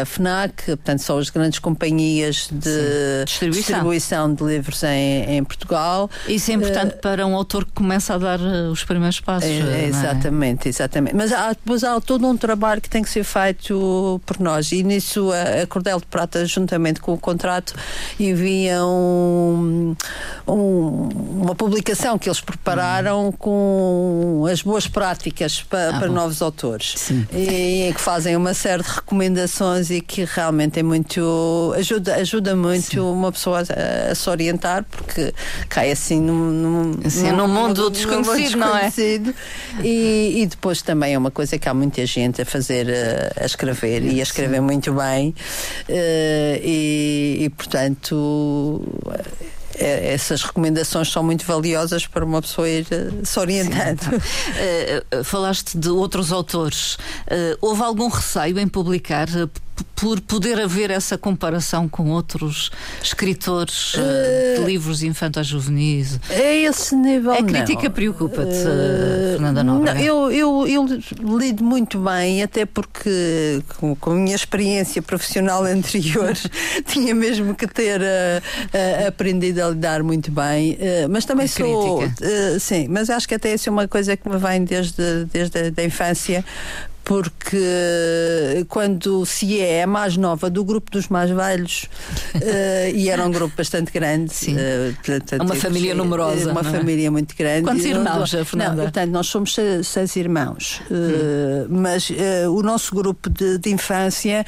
a 0.00 0.06
FNAC, 0.06 0.66
portanto, 0.66 1.00
são 1.00 1.18
as 1.18 1.30
grandes 1.30 1.58
companhias 1.58 2.48
de 2.50 3.24
distribuição. 3.24 3.50
distribuição. 3.50 4.34
de 4.34 4.44
livros 4.44 4.82
em, 4.84 5.36
em 5.36 5.44
Portugal. 5.44 6.08
Isso 6.28 6.50
é 6.50 6.54
importante 6.54 6.96
para 6.96 7.26
um 7.26 7.34
autor 7.34 7.64
que 7.64 7.72
começa 7.72 8.14
a 8.14 8.18
dar 8.18 8.40
os 8.40 8.84
primeiros 8.84 9.20
passos. 9.20 9.50
É, 9.50 9.86
exatamente, 9.86 10.66
é? 10.66 10.68
exatamente. 10.68 11.16
Mas 11.16 11.32
há, 11.32 11.50
depois 11.50 11.82
há 11.82 12.00
todo 12.00 12.26
um 12.26 12.36
trabalho 12.36 12.80
que 12.80 12.88
tem 12.88 13.02
que 13.02 13.10
ser 13.10 13.24
feito 13.24 14.19
por 14.20 14.40
nós. 14.40 14.72
E 14.72 14.82
nisso 14.82 15.30
a, 15.32 15.62
a 15.62 15.66
Cordel 15.66 16.00
de 16.00 16.06
Prata, 16.06 16.44
juntamente 16.46 17.00
com 17.00 17.12
o 17.12 17.18
contrato, 17.18 17.74
enviam 18.18 18.88
um, 18.90 19.96
um, 20.46 21.08
uma 21.42 21.54
publicação 21.54 22.18
que 22.18 22.28
eles 22.28 22.40
prepararam 22.40 23.28
hum. 23.28 23.32
com 23.32 24.46
as 24.50 24.62
boas 24.62 24.86
práticas 24.86 25.62
pa, 25.62 25.90
ah, 25.90 25.98
para 25.98 26.08
bom. 26.08 26.14
novos 26.14 26.42
autores. 26.42 26.94
Sim. 26.96 27.26
E, 27.32 27.92
que 27.94 28.00
fazem 28.00 28.36
uma 28.36 28.54
série 28.54 28.82
de 28.82 28.88
recomendações 28.88 29.90
e 29.90 30.00
que 30.00 30.24
realmente 30.24 30.78
é 30.80 30.82
muito. 30.82 31.74
ajuda, 31.76 32.16
ajuda 32.16 32.56
muito 32.56 32.90
Sim. 32.90 33.00
uma 33.00 33.32
pessoa 33.32 33.60
a, 33.60 34.10
a, 34.10 34.14
se 34.14 34.28
orientar, 34.28 34.84
porque 34.90 35.32
cai 35.68 35.90
assim 35.90 36.20
num, 36.20 36.50
num, 36.50 37.00
assim, 37.04 37.30
num, 37.30 37.36
num 37.36 37.48
mundo 37.48 37.90
desconhecido, 37.90 38.58
não 38.58 38.76
é? 38.76 38.90
E, 39.82 40.42
e, 40.42 40.46
depois 40.46 40.82
também 40.82 41.14
é 41.14 41.18
uma 41.18 41.30
coisa 41.30 41.58
que 41.58 41.68
há 41.68 41.74
muita 41.74 42.04
gente 42.06 42.42
a 42.42 42.44
fazer, 42.44 42.86
a, 42.90 43.42
a 43.42 43.46
escrever 43.46 44.02
e 44.10 44.20
a 44.20 44.22
escrever 44.22 44.60
muito 44.60 44.92
bem 44.92 45.30
uh, 45.88 46.60
e, 46.62 47.38
e, 47.40 47.50
portanto 47.50 48.82
eh, 49.80 50.12
essas 50.12 50.42
recomendações 50.42 51.10
são 51.10 51.22
muito 51.22 51.44
valiosas 51.44 52.06
para 52.06 52.24
uma 52.24 52.42
pessoa 52.42 52.68
ir 52.68 52.86
eh, 52.90 53.10
se 53.24 53.40
orientando. 53.40 54.02
Sim, 54.02 55.18
uh, 55.18 55.24
falaste 55.24 55.78
de 55.78 55.88
outros 55.88 56.30
autores. 56.30 56.94
Uh, 56.94 57.56
houve 57.62 57.82
algum 57.82 58.08
receio 58.08 58.58
em 58.58 58.68
publicar? 58.68 59.26
Por 59.94 60.20
poder 60.20 60.60
haver 60.60 60.90
essa 60.90 61.18
comparação 61.18 61.88
com 61.88 62.10
outros 62.10 62.70
escritores 63.02 63.94
uh, 63.94 64.58
de 64.58 64.64
livros 64.64 65.02
infantos 65.02 65.46
juvenis? 65.46 66.18
É 66.30 66.62
esse 66.62 66.94
nível. 66.96 67.32
A 67.32 67.42
crítica 67.42 67.90
preocupa-te, 67.90 68.50
uh, 68.50 69.32
Fernanda 69.32 69.62
Nóbrega? 69.62 69.94
Não, 69.94 70.00
eu, 70.00 70.30
eu, 70.32 70.66
eu 70.66 71.38
lido 71.38 71.62
muito 71.64 71.98
bem, 71.98 72.42
até 72.42 72.64
porque 72.64 73.62
com, 73.78 73.94
com 73.94 74.10
a 74.12 74.14
minha 74.14 74.36
experiência 74.36 75.02
profissional 75.02 75.64
anterior 75.66 76.34
tinha 76.86 77.14
mesmo 77.14 77.54
que 77.54 77.66
ter 77.66 78.00
uh, 78.00 79.06
aprendido 79.08 79.60
a 79.62 79.68
lidar 79.68 80.02
muito 80.02 80.30
bem. 80.30 80.78
mas 81.10 81.24
também 81.24 81.46
a 81.46 81.48
sou. 81.48 82.02
sim, 82.58 82.88
mas 82.88 83.10
acho 83.10 83.28
que 83.28 83.34
até 83.34 83.54
isso 83.54 83.68
é 83.68 83.72
uma 83.72 83.88
coisa 83.88 84.16
que 84.16 84.28
me 84.28 84.38
vem 84.38 84.64
desde, 84.64 85.24
desde 85.32 85.80
a 85.80 85.84
infância, 85.84 86.44
porque 87.04 88.64
quando 88.68 89.24
se 89.26 89.60
é 89.60 89.82
a 89.82 89.86
mais 89.86 90.16
nova 90.16 90.48
do 90.48 90.64
grupo 90.64 90.90
dos 90.90 91.08
mais 91.08 91.30
velhos, 91.30 91.88
uh, 92.34 92.38
e 92.94 93.08
era 93.08 93.26
um 93.26 93.30
grupo 93.30 93.54
bastante 93.56 93.90
grande, 93.90 94.32
Sim. 94.32 94.54
Uh, 94.54 94.94
portanto, 95.04 95.42
uma 95.42 95.54
família 95.54 95.94
numerosa. 95.94 96.52
Uma 96.52 96.60
é? 96.60 96.64
família 96.64 97.10
muito 97.10 97.34
grande. 97.36 97.62
Quantos 97.62 97.84
irmãos, 97.84 98.32
não, 98.32 98.44
Fernanda? 98.44 98.74
Não, 98.74 98.82
portanto, 98.84 99.10
nós 99.10 99.26
somos 99.26 99.54
seis, 99.54 99.88
seis 99.88 100.16
irmãos, 100.16 100.80
uh, 100.90 101.66
mas 101.68 102.10
o 102.50 102.62
nosso 102.62 102.94
grupo 102.94 103.28
de, 103.28 103.58
de 103.58 103.70
infância 103.70 104.44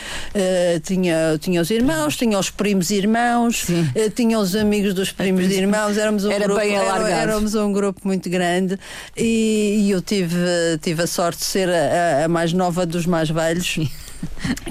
tinha, 0.84 1.38
tinha 1.40 1.60
os 1.60 1.70
irmãos, 1.70 2.16
tinha 2.16 2.38
os 2.38 2.50
primos 2.50 2.90
irmãos, 2.90 3.66
tinha 4.14 4.38
os 4.38 4.54
amigos 4.54 4.94
dos 4.94 5.10
primos 5.12 5.48
de 5.48 5.54
irmãos, 5.54 5.96
éramos 5.96 6.24
um 6.24 6.30
era 6.30 6.44
grupo, 6.44 6.60
bem 6.60 6.76
alargado. 6.76 7.08
éramos 7.08 7.54
um 7.54 7.72
grupo 7.72 8.00
muito 8.04 8.28
grande 8.30 8.78
e, 9.16 9.86
e 9.86 9.90
eu 9.90 10.00
tive, 10.00 10.36
tive 10.80 11.02
a 11.02 11.06
sorte 11.06 11.40
de 11.40 11.44
ser 11.44 11.68
a, 11.68 12.24
a 12.24 12.28
mais 12.28 12.51
nova 12.52 12.86
dos 12.86 13.06
mais 13.06 13.30
velhos. 13.30 13.78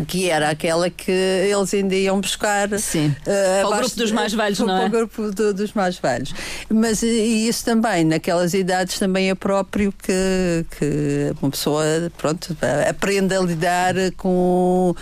que 0.08 0.30
era 0.30 0.50
aquela 0.50 0.90
que 0.90 1.12
eles 1.12 1.74
ainda 1.74 1.96
iam 1.96 2.20
buscar 2.20 2.70
Sim. 2.80 3.16
Uh, 3.26 3.68
o 3.68 3.78
grupo 3.78 3.96
dos 3.96 4.12
mais 4.12 4.34
velhos, 4.34 4.60
não 4.60 4.78
é? 4.78 4.86
o 4.86 4.90
grupo 4.90 5.32
do, 5.32 5.54
dos 5.54 5.74
mais 5.74 5.98
velhos. 5.98 6.34
Mas 6.70 7.04
e 7.04 7.48
isso 7.48 7.66
também, 7.66 8.04
naquelas 8.04 8.54
idades 8.54 8.98
também 8.98 9.30
é 9.30 9.36
próprio 9.36 9.92
que, 9.92 10.66
que 10.78 11.34
uma 11.42 11.52
pessoa 11.52 11.84
pronto, 12.18 12.56
aprende 12.90 13.36
a 13.36 13.42
lidar 13.42 13.94
com, 14.18 14.96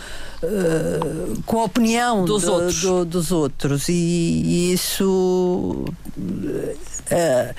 uh, 0.44 1.42
com 1.46 1.60
a 1.60 1.64
opinião 1.64 2.26
dos 2.26 2.44
do, 2.44 2.54
outros. 2.54 2.82
Do, 2.82 3.06
dos 3.06 3.32
outros. 3.32 3.90
E, 3.90 3.94
e 3.94 4.74
isso. 4.74 5.86
Uh, 6.18 7.54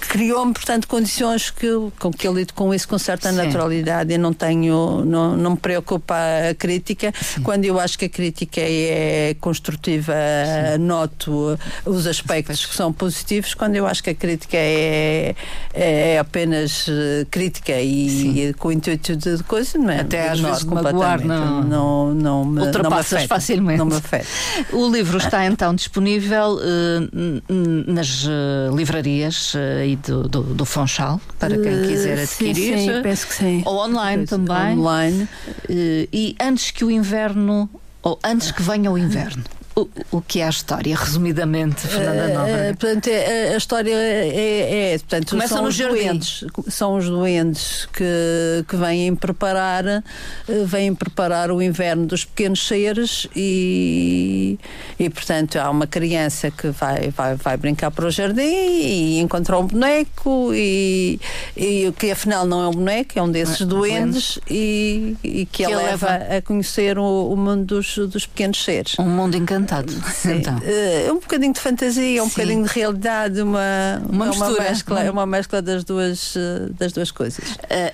criou-me, 0.00 0.52
portanto, 0.52 0.88
condições 0.88 1.50
que 1.50 1.68
com 1.98 2.10
que 2.10 2.26
eu 2.26 2.34
lido 2.34 2.52
com 2.54 2.72
isso 2.74 2.88
com 2.88 2.98
certa 2.98 3.30
Sim. 3.30 3.36
naturalidade. 3.36 4.12
Eu 4.12 4.18
não 4.18 4.32
tenho, 4.32 5.04
não, 5.04 5.36
não 5.36 5.50
me 5.52 5.56
preocupa 5.56 6.14
a 6.50 6.54
crítica. 6.54 7.12
Sim. 7.20 7.42
Quando 7.42 7.64
eu 7.64 7.78
acho 7.78 7.98
que 7.98 8.06
a 8.06 8.08
crítica 8.08 8.60
é 8.60 9.34
construtiva, 9.40 10.12
Sim. 10.12 10.82
noto 10.82 11.58
os 11.84 12.06
aspectos 12.06 12.64
que 12.66 12.74
são 12.74 12.92
positivos. 12.92 13.54
Quando 13.54 13.76
eu 13.76 13.86
acho 13.86 14.02
que 14.02 14.10
a 14.10 14.14
crítica 14.14 14.56
é, 14.56 15.34
é 15.72 16.18
apenas 16.18 16.86
eh, 16.88 17.26
crítica 17.30 17.72
e, 17.72 18.48
e 18.48 18.54
com 18.54 18.68
o 18.68 18.72
intuito 18.72 19.16
de 19.16 19.42
coisa, 19.44 19.78
não 19.78 19.90
é? 19.90 20.00
Até 20.00 20.28
às 20.28 20.40
vezes 20.40 20.64
magoar, 20.64 21.24
não, 21.24 21.62
não, 21.62 22.14
não 22.14 22.44
me, 22.44 22.62
ultrapassas 22.62 23.12
não 23.12 23.20
me 23.20 23.28
facilmente. 23.28 23.78
Não 23.78 23.86
me 23.86 23.96
afeta. 23.96 24.26
O 24.72 24.88
livro 24.90 25.18
está 25.18 25.46
então 25.46 25.74
disponível 25.74 26.58
uh, 26.58 27.92
nas 27.92 28.24
uh, 28.24 28.74
livrarias 28.74 29.49
aí 29.58 29.96
do, 29.96 30.28
do, 30.28 30.42
do 30.42 30.64
Fonchal, 30.64 31.20
para 31.38 31.56
quem 31.56 31.82
quiser 31.86 32.18
adquirir. 32.18 32.78
Sim, 32.78 32.94
sim, 32.94 33.02
penso 33.02 33.26
que 33.26 33.34
sim. 33.34 33.62
Ou 33.64 33.84
online 33.84 34.26
também. 34.26 34.78
Online. 34.78 35.28
E 35.68 36.36
antes 36.40 36.70
que 36.70 36.84
o 36.84 36.90
inverno, 36.90 37.68
ou 38.02 38.18
antes 38.24 38.50
que 38.50 38.62
venha 38.62 38.90
o 38.90 38.98
inverno. 38.98 39.44
O, 39.80 40.18
o, 40.18 40.20
que 40.20 40.40
é 40.40 40.46
a 40.46 40.50
história, 40.50 40.94
resumidamente, 40.94 41.86
Fernanda 41.86 42.22
eh, 42.22 42.34
Nova? 42.34 42.50
Uh, 42.50 42.76
portanto, 42.76 43.06
é, 43.08 43.54
a 43.54 43.56
história 43.56 43.94
é, 43.94 44.92
é 44.92 44.98
portanto, 44.98 45.30
Começa 45.30 45.54
são 45.54 45.64
nos 45.64 45.78
doentes, 45.78 46.44
são 46.68 46.96
os 46.96 47.08
doentes 47.08 47.88
que, 47.92 48.64
que 48.68 48.76
vêm 48.76 49.14
preparar, 49.14 49.84
uh, 49.86 50.66
vêm 50.66 50.94
preparar 50.94 51.50
o 51.50 51.62
inverno 51.62 52.06
dos 52.06 52.24
pequenos 52.24 52.66
seres 52.66 53.26
e, 53.34 54.58
e 54.98 55.08
portanto 55.08 55.56
há 55.56 55.70
uma 55.70 55.86
criança 55.86 56.50
que 56.50 56.68
vai, 56.68 57.10
vai, 57.10 57.34
vai 57.36 57.56
brincar 57.56 57.90
para 57.90 58.06
o 58.06 58.10
jardim 58.10 58.42
e 58.42 59.18
encontra 59.20 59.58
um 59.58 59.66
boneco 59.66 60.52
e, 60.52 61.18
e 61.56 61.90
que 61.98 62.10
afinal 62.10 62.46
não 62.46 62.62
é 62.62 62.68
um 62.68 62.72
boneco, 62.72 63.18
é 63.18 63.22
um 63.22 63.30
desses 63.30 63.62
é, 63.62 63.64
doentes 63.64 64.38
e, 64.48 65.16
e 65.24 65.46
que, 65.46 65.64
que 65.64 65.64
a 65.64 65.68
leva, 65.68 66.10
leva 66.10 66.36
a 66.36 66.42
conhecer 66.42 66.98
o, 66.98 67.32
o 67.32 67.36
mundo 67.36 67.64
dos, 67.64 67.96
dos 67.96 68.26
pequenos 68.26 68.62
seres. 68.62 68.98
Um 68.98 69.08
mundo 69.08 69.36
encantado 69.36 69.69
Sim. 70.12 70.38
Então. 70.38 70.56
Uh, 70.58 71.12
um 71.12 71.20
bocadinho 71.20 71.52
de 71.52 71.60
fantasia, 71.60 72.22
um 72.22 72.26
Sim. 72.26 72.30
bocadinho 72.30 72.66
de 72.66 72.72
realidade, 72.72 73.40
uma, 73.42 74.02
uma, 74.08 74.26
mistura. 74.26 74.50
uma 74.50 74.60
mescla, 74.60 75.00
é 75.02 75.10
uma 75.10 75.26
mescla 75.26 75.62
das 75.62 75.84
duas, 75.84 76.34
das 76.78 76.92
duas 76.92 77.10
coisas. 77.10 77.44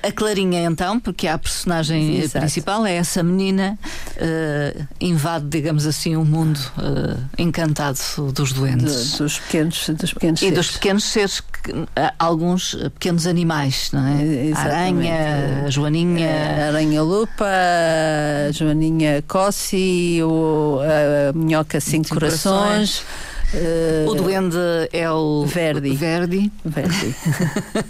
a 0.02 0.12
Clarinha, 0.12 0.62
então, 0.64 0.98
porque 0.98 1.28
a 1.28 1.38
personagem 1.38 2.18
Exato. 2.18 2.40
principal 2.40 2.86
é 2.86 2.94
essa 2.94 3.22
menina, 3.22 3.78
uh, 4.16 4.86
invade, 5.00 5.46
digamos 5.46 5.86
assim, 5.86 6.16
o 6.16 6.20
um 6.20 6.24
mundo 6.24 6.58
uh, 6.78 7.22
encantado 7.38 7.98
dos 8.32 8.52
doentes. 8.52 9.12
Do, 9.12 9.24
dos 9.24 9.38
pequenos, 9.38 9.88
dos 9.88 10.12
pequenos 10.12 10.40
e 10.40 10.44
seres. 10.44 10.56
dos 10.56 10.70
pequenos 10.72 11.04
seres, 11.04 11.42
alguns 12.18 12.74
pequenos 12.94 13.26
animais, 13.26 13.90
não 13.92 14.06
é? 14.06 14.22
Exatamente. 14.22 14.58
A 14.58 14.62
aranha, 14.62 15.70
Joaninha. 15.70 16.66
Aranha-lupa, 16.68 17.46
Joaninha 18.52 19.22
Cossi, 19.26 20.20
o, 20.22 20.80
a 20.82 21.32
minhoca 21.32 21.80
Cinco, 21.80 22.08
Cinco 22.08 22.20
Corações. 22.20 23.00
corações. 23.00 23.04
Uh, 23.56 24.10
o 24.10 24.14
duende 24.14 24.56
é 24.92 25.10
o 25.10 25.46
Verdi. 25.46 25.94
Verdi. 25.94 26.52
Verdi. 26.64 27.14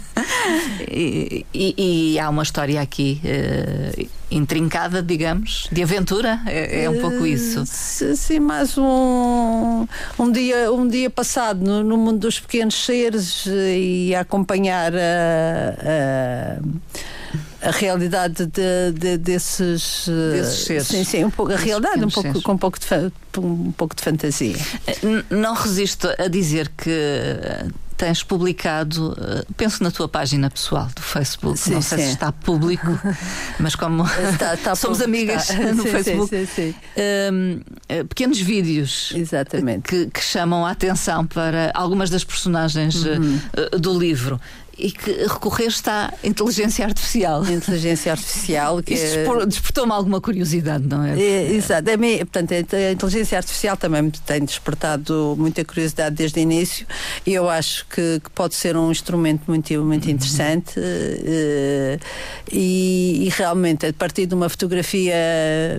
e, 0.89 1.45
e, 1.53 2.13
e, 2.13 2.19
há 2.19 2.29
uma 2.29 2.43
história 2.43 2.79
aqui 2.81 3.21
uh, 3.25 4.07
intrincada, 4.31 5.03
digamos, 5.03 5.67
de 5.71 5.83
aventura. 5.83 6.39
É, 6.45 6.83
é 6.83 6.89
um 6.89 7.01
pouco 7.01 7.25
eh, 7.25 7.29
isso. 7.29 7.63
Sim, 7.65 8.39
mais 8.39 8.77
um, 8.77 9.85
um, 10.17 10.31
dia, 10.31 10.71
um 10.71 10.87
dia 10.87 11.09
passado 11.09 11.63
no, 11.63 11.83
no 11.83 11.97
mundo 11.97 12.19
dos 12.19 12.39
pequenos 12.39 12.75
seres 12.85 13.45
e 13.45 14.15
a 14.15 14.21
acompanhar 14.21 14.93
a, 14.95 14.99
a 15.81 16.59
a 17.61 17.71
realidade 17.71 18.45
de, 18.45 18.91
de, 18.93 19.17
desses, 19.17 20.07
desses 20.07 20.65
seres. 20.65 20.87
Sim, 20.87 21.03
sim, 21.03 21.25
um 21.25 21.31
pouco, 21.31 21.51
a 21.51 21.57
realidade 21.57 22.03
um 22.03 22.09
pouco, 22.09 22.41
com 22.41 22.53
um 22.53 22.57
pouco, 22.57 22.79
de, 22.79 23.39
um 23.39 23.71
pouco 23.71 23.95
de 23.95 24.01
fantasia. 24.01 24.57
Não 25.29 25.53
resisto 25.53 26.07
a 26.17 26.27
dizer 26.27 26.71
que 26.77 26.91
tens 27.97 28.21
publicado, 28.21 29.17
eh, 29.19 29.43
penso 29.57 29.83
na 29.83 29.89
tua 29.89 30.07
página 30.07 30.49
pessoal 30.51 30.87
do 30.95 31.01
Facebook, 31.01 31.57
sim, 31.57 31.73
não 31.73 31.81
sei 31.81 31.97
sim. 31.97 32.05
se 32.05 32.11
está 32.11 32.31
público, 32.31 32.87
mas 33.59 33.75
como 33.75 34.05
está, 34.31 34.53
está 34.53 34.75
somos 34.77 35.01
amigas 35.01 35.49
está. 35.49 35.73
no 35.73 35.81
sim, 35.83 35.89
Facebook, 35.89 36.35
um, 36.95 37.59
eh, 37.89 38.03
pequenos 38.03 38.39
vídeos 38.39 39.11
Exatamente. 39.15 39.89
Que, 39.89 40.05
que, 40.11 40.23
chamam 40.23 40.65
a 40.65 40.71
atenção 40.71 41.25
para 41.25 41.71
algumas 41.73 42.09
das 42.09 42.23
personagens 42.23 43.03
uhum. 43.03 43.39
do 43.79 43.97
livro 43.97 44.39
e 44.77 44.91
que 44.91 45.11
recorreste 45.23 45.89
à 45.89 46.13
inteligência 46.23 46.85
artificial. 46.85 47.45
Inteligência 47.49 48.11
artificial. 48.11 48.81
Que 48.83 48.93
Isso 48.93 49.17
despertou-me 49.47 49.91
alguma 49.91 50.21
curiosidade, 50.21 50.85
não 50.85 51.03
é? 51.03 51.19
é 51.19 51.51
exato. 51.53 51.89
A, 51.89 51.97
mim, 51.97 52.17
portanto, 52.19 52.53
a 52.53 52.91
inteligência 52.91 53.37
artificial 53.37 53.75
também 53.75 54.03
me 54.03 54.11
tem 54.11 54.43
despertado 54.43 55.35
muita 55.37 55.65
curiosidade 55.65 56.15
desde 56.15 56.39
o 56.39 56.41
início 56.41 56.85
e 57.25 57.33
eu 57.33 57.49
acho 57.49 57.85
que, 57.87 58.19
que 58.23 58.29
pode 58.31 58.55
ser 58.55 58.77
um 58.77 58.91
instrumento 58.91 59.43
muito, 59.47 59.73
muito 59.83 60.05
uhum. 60.05 60.11
interessante 60.11 60.79
uh, 60.79 61.99
e, 62.51 63.25
e, 63.25 63.29
realmente 63.29 63.87
a 63.87 63.93
partir 63.93 64.25
de 64.25 64.35
uma 64.35 64.49
fotografia 64.49 65.15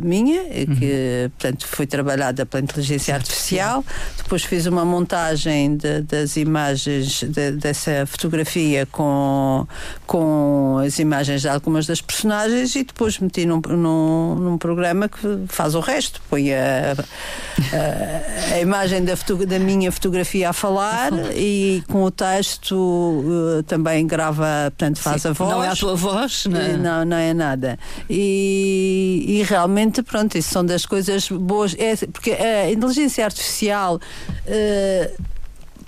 minha, 0.02 0.42
uhum. 0.42 0.76
que 0.76 1.30
portanto, 1.38 1.66
foi 1.66 1.86
trabalhada 1.86 2.44
pela 2.44 2.62
inteligência 2.62 3.14
artificial, 3.14 3.84
depois 4.16 4.42
fiz 4.44 4.66
uma 4.66 4.84
montagem 4.84 5.76
de, 5.76 6.02
das 6.02 6.36
imagens 6.36 7.22
de, 7.22 7.52
dessa 7.52 8.06
fotografia 8.06 8.87
com, 8.90 9.66
com 10.06 10.78
as 10.84 10.98
imagens 10.98 11.42
de 11.42 11.48
algumas 11.48 11.86
das 11.86 12.00
personagens 12.00 12.74
e 12.74 12.84
depois 12.84 13.18
meti 13.18 13.46
num, 13.46 13.60
num, 13.60 14.34
num 14.34 14.58
programa 14.58 15.08
que 15.08 15.44
faz 15.48 15.74
o 15.74 15.80
resto. 15.80 16.20
Põe 16.28 16.52
a, 16.52 16.92
a, 16.92 18.54
a 18.54 18.60
imagem 18.60 19.04
da, 19.04 19.14
da, 19.46 19.58
minha 19.58 19.90
fotografia 19.92 20.50
a 20.50 20.52
falar 20.52 21.12
e 21.34 21.82
com 21.88 22.02
o 22.02 22.10
texto 22.10 22.74
uh, 22.74 23.62
também 23.64 24.06
grava, 24.06 24.46
portanto, 24.70 24.98
faz 24.98 25.22
Sim, 25.22 25.28
a 25.28 25.32
voz. 25.32 25.50
Não 25.50 25.64
é 25.64 25.68
a 25.68 25.76
tua 25.76 25.94
voz, 25.94 26.46
não 26.46 26.60
é? 26.60 26.76
Não, 26.76 27.04
não 27.04 27.16
é 27.16 27.34
nada. 27.34 27.78
E, 28.08 29.24
e 29.26 29.42
realmente, 29.42 30.02
pronto, 30.02 30.36
isso 30.36 30.50
são 30.50 30.64
das 30.64 30.86
coisas 30.86 31.28
boas. 31.28 31.74
É, 31.78 31.94
porque 32.06 32.32
a 32.32 32.70
inteligência 32.70 33.24
artificial. 33.24 34.00
Uh, 34.46 35.37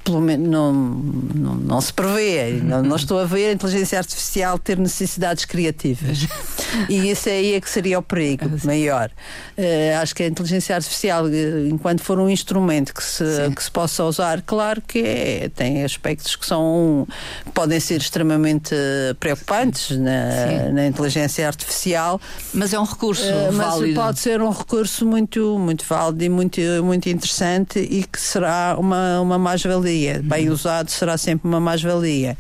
pelo 0.04 0.20
menos 0.20 0.48
não, 0.48 0.72
não, 0.72 1.54
não 1.54 1.80
se 1.80 1.92
prevê, 1.92 2.60
não, 2.62 2.82
não, 2.82 2.96
estou 2.96 3.18
a 3.18 3.24
ver 3.24 3.50
a 3.50 3.52
inteligência 3.52 3.98
artificial 3.98 4.58
ter 4.58 4.78
necessidades 4.78 5.44
criativas. 5.44 6.26
E 6.88 7.10
isso 7.10 7.28
aí 7.28 7.54
é 7.54 7.60
que 7.60 7.68
seria 7.68 7.98
o 7.98 8.02
perigo 8.02 8.48
maior. 8.64 9.10
Uh, 9.58 10.00
acho 10.00 10.14
que 10.14 10.22
a 10.22 10.26
inteligência 10.26 10.74
artificial, 10.74 11.26
eh, 11.28 11.68
enquanto 11.68 12.00
for 12.00 12.18
um 12.18 12.30
instrumento 12.30 12.94
que 12.94 13.02
se, 13.02 13.24
que 13.54 13.62
se 13.62 13.70
possa 13.70 14.04
usar, 14.04 14.40
claro 14.42 14.80
que 14.80 15.00
é, 15.00 15.50
tem 15.54 15.84
aspectos 15.84 16.36
que 16.36 16.46
são 16.46 17.06
podem 17.52 17.80
ser 17.80 18.00
extremamente 18.00 18.74
preocupantes 19.18 19.98
na, 19.98 20.70
na, 20.72 20.86
inteligência 20.86 21.46
artificial. 21.46 22.20
Mas 22.54 22.72
é 22.72 22.78
um 22.78 22.84
recurso 22.84 23.24
uh, 23.24 23.52
válido. 23.52 23.94
Mas 23.94 24.06
pode 24.06 24.20
ser 24.20 24.40
um 24.40 24.50
recurso 24.50 25.04
muito, 25.04 25.58
muito 25.58 25.84
válido 25.84 26.24
e 26.24 26.28
muito, 26.28 26.60
muito 26.82 27.08
interessante 27.08 27.78
e 27.78 28.04
que 28.04 28.20
será 28.20 28.76
uma, 28.78 29.20
uma 29.20 29.38
mais-valia 29.38 29.89
mais-valia. 29.90 30.20
Bem 30.22 30.48
uhum. 30.48 30.54
usado 30.54 30.90
será 30.90 31.18
sempre 31.18 31.48
uma 31.48 31.60
mais-valia. 31.60 32.36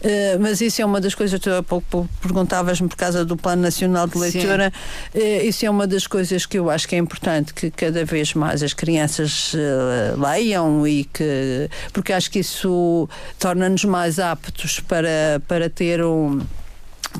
Uh, 0.00 0.40
mas 0.40 0.60
isso 0.60 0.82
é 0.82 0.84
uma 0.84 1.00
das 1.00 1.14
coisas, 1.14 1.38
tu 1.40 1.50
há 1.50 1.62
pouco 1.62 2.08
perguntavas-me 2.20 2.88
por 2.88 2.96
causa 2.96 3.24
do 3.24 3.36
Plano 3.36 3.62
Nacional 3.62 4.06
de 4.06 4.18
Leitura, 4.18 4.72
uh, 5.14 5.18
isso 5.44 5.64
é 5.64 5.70
uma 5.70 5.86
das 5.86 6.06
coisas 6.06 6.46
que 6.46 6.58
eu 6.58 6.70
acho 6.70 6.86
que 6.86 6.94
é 6.94 6.98
importante 6.98 7.54
que 7.54 7.70
cada 7.70 8.04
vez 8.04 8.34
mais 8.34 8.62
as 8.62 8.74
crianças 8.74 9.54
uh, 9.54 10.20
leiam 10.20 10.86
e 10.86 11.04
que. 11.04 11.68
porque 11.92 12.12
acho 12.12 12.30
que 12.30 12.40
isso 12.40 13.08
torna-nos 13.38 13.84
mais 13.84 14.18
aptos 14.18 14.80
para, 14.80 15.40
para 15.48 15.70
ter 15.70 16.04
um 16.04 16.40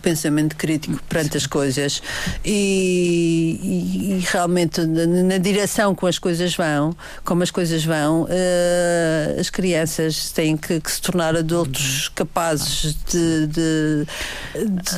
pensamento 0.05 0.55
crítico 0.55 1.03
perante 1.09 1.39
as 1.39 1.47
coisas. 1.47 2.03
E, 2.45 3.59
e, 3.63 4.13
e 4.13 4.25
realmente 4.31 4.83
na, 4.83 5.07
na, 5.07 5.39
direção 5.39 5.95
como 5.95 6.09
as 6.11 6.19
coisas 6.19 6.55
vão, 6.55 6.95
como 7.25 7.43
as 7.43 7.51
coisas 7.51 7.83
vão, 7.83 8.25
uh, 8.25 9.41
as 9.41 9.49
crianças 9.49 10.31
têm 10.31 10.57
que, 10.59 10.79
que, 10.79 10.93
se 10.93 11.01
tornar 11.01 11.35
adultos 11.35 12.11
capazes 12.15 12.95
de, 13.11 13.47
de, 13.47 14.07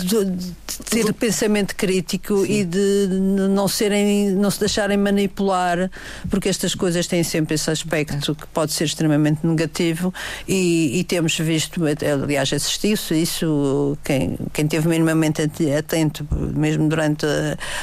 de, 0.04 0.24
de 0.24 0.54
ter 0.90 1.12
pensamento 1.14 1.76
crítico 1.76 2.44
Sim. 2.44 2.52
e 2.52 2.64
de 2.64 3.06
não 3.48 3.68
serem, 3.68 4.30
não 4.30 4.50
se 4.50 4.58
deixarem 4.58 4.96
manipular, 4.96 5.88
porque 6.28 6.48
estas 6.48 6.74
coisas 6.74 7.06
têm 7.06 7.22
sempre 7.22 7.54
esse 7.54 7.70
aspecto 7.70 8.34
que 8.34 8.46
pode 8.48 8.72
ser 8.72 8.84
extremamente 8.84 9.46
negativo. 9.46 10.12
E, 10.48 10.98
e 10.98 11.04
temos 11.04 11.38
visto, 11.38 11.80
aliás, 11.84 12.52
assistiu-se 12.52 13.14
isso, 13.14 13.96
quem, 14.02 14.36
quem 14.52 14.66
teve 14.66 14.88
minimamente 14.96 15.42
atento, 15.76 16.26
mesmo 16.32 16.88
durante 16.88 17.26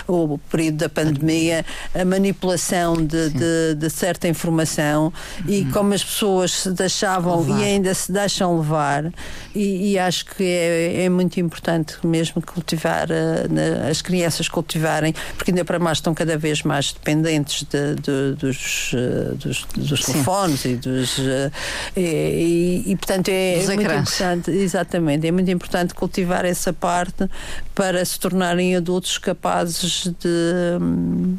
o 0.08 0.38
período 0.50 0.78
da 0.78 0.90
pandemia, 0.90 1.66
a 1.94 2.04
manipulação 2.04 2.96
de, 2.96 3.30
de, 3.30 3.76
de 3.76 3.90
certa 3.90 4.28
informação 4.28 5.14
uhum. 5.40 5.54
e 5.54 5.66
como 5.66 5.94
as 5.94 6.04
pessoas 6.04 6.52
se 6.52 6.72
deixavam 6.72 7.42
levar. 7.42 7.60
e 7.60 7.64
ainda 7.64 7.94
se 7.94 8.12
deixam 8.12 8.58
levar. 8.58 9.12
E, 9.54 9.92
e 9.92 10.00
acho 10.00 10.26
que 10.26 10.44
é, 10.44 11.06
é, 11.06 11.10
muito 11.10 11.40
importante 11.40 11.96
mesmo 12.06 12.42
cultivar, 12.42 13.08
uh, 13.10 13.90
as 13.90 14.02
crianças 14.02 14.48
cultivarem, 14.48 15.14
porque 15.38 15.52
ainda 15.52 15.64
para 15.64 15.80
mais 15.80 16.00
estão 16.00 16.14
cada 16.14 16.38
vez 16.38 16.64
mais 16.64 16.92
dependentes 16.92 17.64
de, 17.64 17.96
de, 17.96 18.36
dos, 18.36 18.94
uh, 18.94 19.36
dos, 19.36 19.66
dos 19.76 20.06
telefones 20.06 20.66
e 20.66 20.76
dos. 20.76 21.18
Uh, 21.18 21.52
e, 21.96 22.84
e, 22.88 22.96
portanto, 22.96 23.30
é, 23.30 23.60
é 23.60 23.66
muito 23.66 23.82
importante, 23.82 24.52
exatamente, 24.52 25.28
é 25.28 25.32
muito 25.32 25.52
importante 25.52 25.94
cultivar 25.94 26.46
essa 26.46 26.74
parte 26.74 27.03
parte 27.04 27.30
para 27.76 28.04
se 28.06 28.20
tornarem 28.20 28.76
adultos 28.76 29.18
capazes 29.18 30.10
de. 30.20 31.38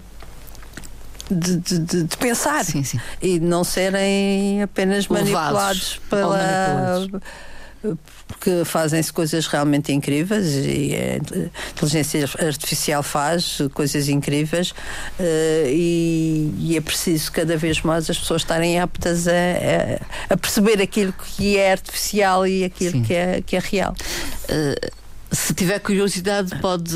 De, 1.30 1.56
de, 1.56 2.02
de, 2.04 2.16
pensar 2.18 2.66
sim, 2.66 2.84
sim. 2.84 3.00
e 3.22 3.40
não 3.40 3.64
serem 3.64 4.62
apenas 4.62 5.08
manipulados 5.08 5.98
pela 6.10 7.06
porque 8.26 8.62
fazem-se 8.64 9.12
coisas 9.12 9.46
realmente 9.46 9.92
incríveis 9.92 10.46
e 10.54 10.94
a 10.94 11.16
inteligência 11.70 12.28
artificial 12.46 13.02
faz 13.02 13.58
coisas 13.72 14.08
incríveis 14.08 14.70
uh, 14.70 15.66
e, 15.66 16.54
e, 16.58 16.76
é 16.76 16.80
preciso 16.80 17.30
cada 17.32 17.56
vez 17.56 17.80
mais 17.82 18.08
as 18.08 18.18
pessoas 18.18 18.42
estarem 18.42 18.78
aptas 18.78 19.26
a, 19.26 19.32
a, 20.30 20.34
a 20.34 20.36
perceber 20.36 20.80
aquilo 20.80 21.12
que 21.12 21.56
é 21.56 21.72
artificial 21.72 22.46
e 22.46 22.64
aquilo 22.64 23.02
que 23.02 23.14
é, 23.14 23.42
que 23.42 23.56
é 23.56 23.60
real. 23.60 23.94
Uh 24.48 25.03
Se 25.30 25.52
tiver 25.52 25.78
curiosidade, 25.80 26.56
pode 26.60 26.94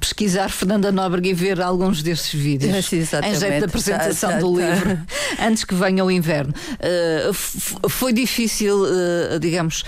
pesquisar 0.00 0.48
Fernanda 0.48 0.90
Nóbrega 0.90 1.28
e 1.28 1.34
ver 1.34 1.60
alguns 1.60 2.02
desses 2.02 2.32
vídeos. 2.32 2.72
Sim, 2.86 2.98
em 3.00 3.34
jeito 3.34 3.58
de 3.58 3.64
apresentação 3.64 4.30
tá, 4.30 4.36
tá, 4.36 4.40
do 4.40 4.54
tá. 4.54 4.68
livro, 4.68 4.98
antes 5.40 5.64
que 5.64 5.74
venha 5.74 6.04
o 6.04 6.10
inverno. 6.10 6.52
Uh, 6.52 7.88
foi 7.88 8.12
difícil, 8.12 8.82
uh, 8.82 9.38
digamos, 9.38 9.84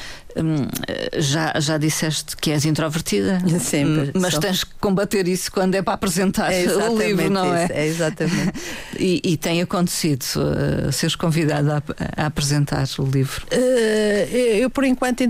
já, 1.16 1.58
já 1.58 1.78
disseste 1.78 2.36
que 2.36 2.50
és 2.50 2.64
introvertida, 2.64 3.38
Sempre, 3.60 4.10
hum, 4.10 4.20
mas 4.20 4.32
sou. 4.32 4.40
tens 4.40 4.64
que 4.64 4.74
combater 4.80 5.26
isso 5.26 5.50
quando 5.50 5.74
é 5.74 5.82
para 5.82 5.94
apresentar 5.94 6.52
é 6.52 6.64
o 6.88 6.98
livro, 6.98 7.30
não 7.30 7.54
é? 7.54 7.68
é 7.70 7.86
exatamente. 7.86 8.52
e, 8.98 9.20
e, 9.24 9.36
tem 9.36 9.60
acontecido 9.60 10.22
uh, 10.22 10.92
seres 10.92 11.14
convidada 11.16 11.82
a, 12.16 12.22
a, 12.22 12.26
apresentar 12.26 12.86
o 12.98 13.04
livro? 13.04 13.46
Uh, 13.52 14.36
eu, 14.36 14.70
por 14.70 14.84
enquanto, 14.84 15.24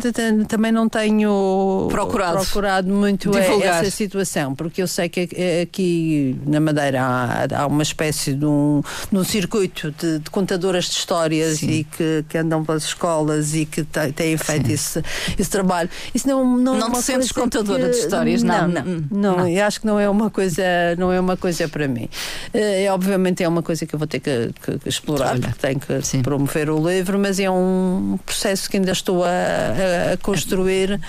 também 0.47 0.73
não 0.73 0.89
tenho 0.89 1.89
procurado, 1.91 2.39
procurado 2.39 2.93
muito 2.93 3.31
divulgar. 3.31 3.83
essa 3.83 3.91
situação, 3.91 4.55
porque 4.55 4.83
eu 4.83 4.89
sei 4.89 5.09
que 5.09 5.29
aqui 5.63 6.39
na 6.47 6.61
Madeira 6.61 7.03
há, 7.03 7.63
há 7.63 7.67
uma 7.67 7.83
espécie 7.83 8.35
de 8.35 8.45
um, 8.45 8.83
de 9.11 9.19
um 9.19 9.25
circuito 9.25 9.93
de, 9.93 10.19
de 10.19 10.31
contadoras 10.31 10.85
de 10.85 10.93
histórias 10.93 11.59
Sim. 11.59 11.71
e 11.71 11.85
que, 11.85 12.25
que 12.29 12.39
andam 12.39 12.65
pelas 12.65 12.85
escolas 12.85 13.55
e 13.55 13.65
que 13.65 13.85
têm 14.15 14.37
feito 14.37 14.67
Sim. 14.67 14.73
isso 14.73 14.88
esse, 14.89 15.03
esse 15.39 15.51
trabalho. 15.51 15.89
Isso 16.15 16.27
não 16.27 16.57
não, 16.57 16.79
não 16.79 16.89
é 16.89 16.93
te 16.93 17.03
sentes 17.03 17.33
contadora 17.33 17.85
que, 17.85 17.91
de 17.91 17.99
histórias, 17.99 18.43
não 18.43 18.69
não, 18.69 18.69
não 18.69 19.07
não, 19.11 19.37
não, 19.39 19.49
Eu 19.49 19.65
acho 19.65 19.81
que 19.81 19.87
não 19.87 20.01
é 20.01 20.09
uma 20.09 20.31
coisa 20.31 20.63
não 20.97 21.13
é 21.13 21.21
uma 21.21 21.37
coisa 21.37 21.69
para 21.69 21.87
mim. 21.87 22.09
Eh, 22.53 22.85
é 22.85 22.93
obviamente 22.93 23.43
é 23.43 23.49
uma 23.49 23.63
coisa 23.63 23.87
que 23.87 23.95
eu 23.95 23.99
vou 23.99 24.09
ter 24.09 24.21
que, 24.21 24.51
que, 24.63 24.79
que 24.79 24.89
explorar 24.89 25.33
Olha, 25.33 25.41
porque 25.41 25.59
tenho 25.61 25.81
que 25.81 26.03
sim. 26.03 26.23
promover 26.23 26.71
o 26.71 26.89
livro, 26.89 27.19
mas 27.19 27.39
é 27.39 27.51
um 27.51 28.19
processo 28.25 28.69
que 28.71 28.77
ainda 28.77 28.93
estou 28.93 29.25
a, 29.25 29.29
a, 29.29 30.13
a 30.15 30.17
construir 30.17 31.01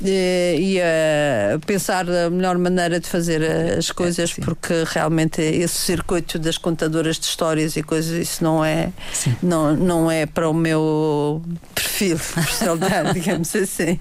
e 0.00 0.80
a 0.80 1.58
pensar 1.66 2.08
a 2.08 2.30
melhor 2.30 2.56
maneira 2.56 3.00
de 3.00 3.08
fazer 3.08 3.42
as 3.76 3.90
coisas, 3.90 4.34
é, 4.38 4.44
porque 4.44 4.84
realmente 4.86 5.42
esse 5.42 5.78
circuito 5.78 6.38
das 6.38 6.56
contadoras 6.56 7.18
de 7.18 7.26
histórias 7.26 7.76
e 7.76 7.82
coisas, 7.82 8.12
isso 8.12 8.44
não 8.44 8.64
é, 8.64 8.92
não, 9.42 9.74
não 9.74 10.10
é 10.10 10.24
para 10.26 10.48
o 10.48 10.54
meu 10.54 11.42
perfil 11.74 12.18
digamos 13.12 13.54
assim. 13.56 13.98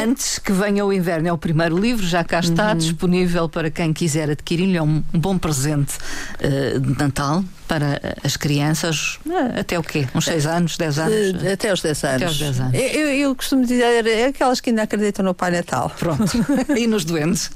Antes 0.00 0.38
que 0.38 0.52
venha 0.52 0.84
o 0.84 0.92
inverno, 0.92 1.28
é 1.28 1.32
o 1.32 1.38
primeiro 1.38 1.78
livro, 1.78 2.04
já 2.04 2.24
cá 2.24 2.40
está 2.40 2.70
uhum. 2.70 2.78
disponível 2.78 3.48
para 3.48 3.70
quem 3.70 3.92
quiser 3.92 4.30
adquirir-lhe. 4.30 4.76
É 4.76 4.82
um, 4.82 5.02
bom 5.12 5.38
presente 5.38 5.98
uh, 6.40 6.80
de 6.80 6.98
Natal 6.98 7.44
para 7.72 7.98
as 8.22 8.36
crianças, 8.36 9.18
eh, 9.26 9.60
até 9.60 9.78
o 9.78 9.82
quê? 9.82 10.06
Uns 10.14 10.26
6 10.26 10.44
anos, 10.44 10.76
10 10.76 10.98
anos? 10.98 11.42
Uh, 11.42 11.52
até 11.54 11.72
os 11.72 11.80
10 11.80 12.04
anos. 12.04 12.22
Até 12.22 12.30
os 12.30 12.38
10 12.38 12.60
anos. 12.60 12.74
Eu, 12.74 13.08
eu, 13.08 13.34
costumo 13.34 13.64
dizer, 13.64 14.06
é 14.06 14.26
aquelas 14.26 14.60
que 14.60 14.68
ainda 14.68 14.82
acreditam 14.82 15.24
no 15.24 15.32
Pai 15.32 15.52
Natal. 15.52 15.90
Pronto. 15.98 16.30
e 16.76 16.86
nos 16.86 17.06
doentes. 17.06 17.50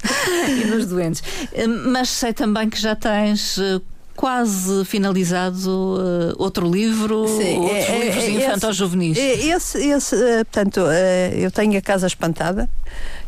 e 0.47 0.65
nos 0.65 0.87
doentes. 0.87 1.21
Mas 1.85 2.09
sei 2.09 2.33
também 2.33 2.67
que 2.67 2.81
já 2.81 2.95
tens 2.95 3.59
quase 4.15 4.83
finalizado 4.85 5.69
uh, 5.69 6.33
outro 6.41 6.67
livro, 6.67 7.27
Sim, 7.27 7.59
outros 7.59 7.85
é, 7.85 7.99
livros 7.99 8.23
é, 8.23 8.29
infantos-juvenis. 8.31 9.17
Esse, 9.19 9.87
esse, 9.87 10.15
uh, 10.15 10.43
portanto, 10.45 10.77
uh, 10.81 11.35
eu 11.35 11.51
tenho 11.51 11.77
a 11.77 11.81
Casa 11.81 12.07
Espantada, 12.07 12.67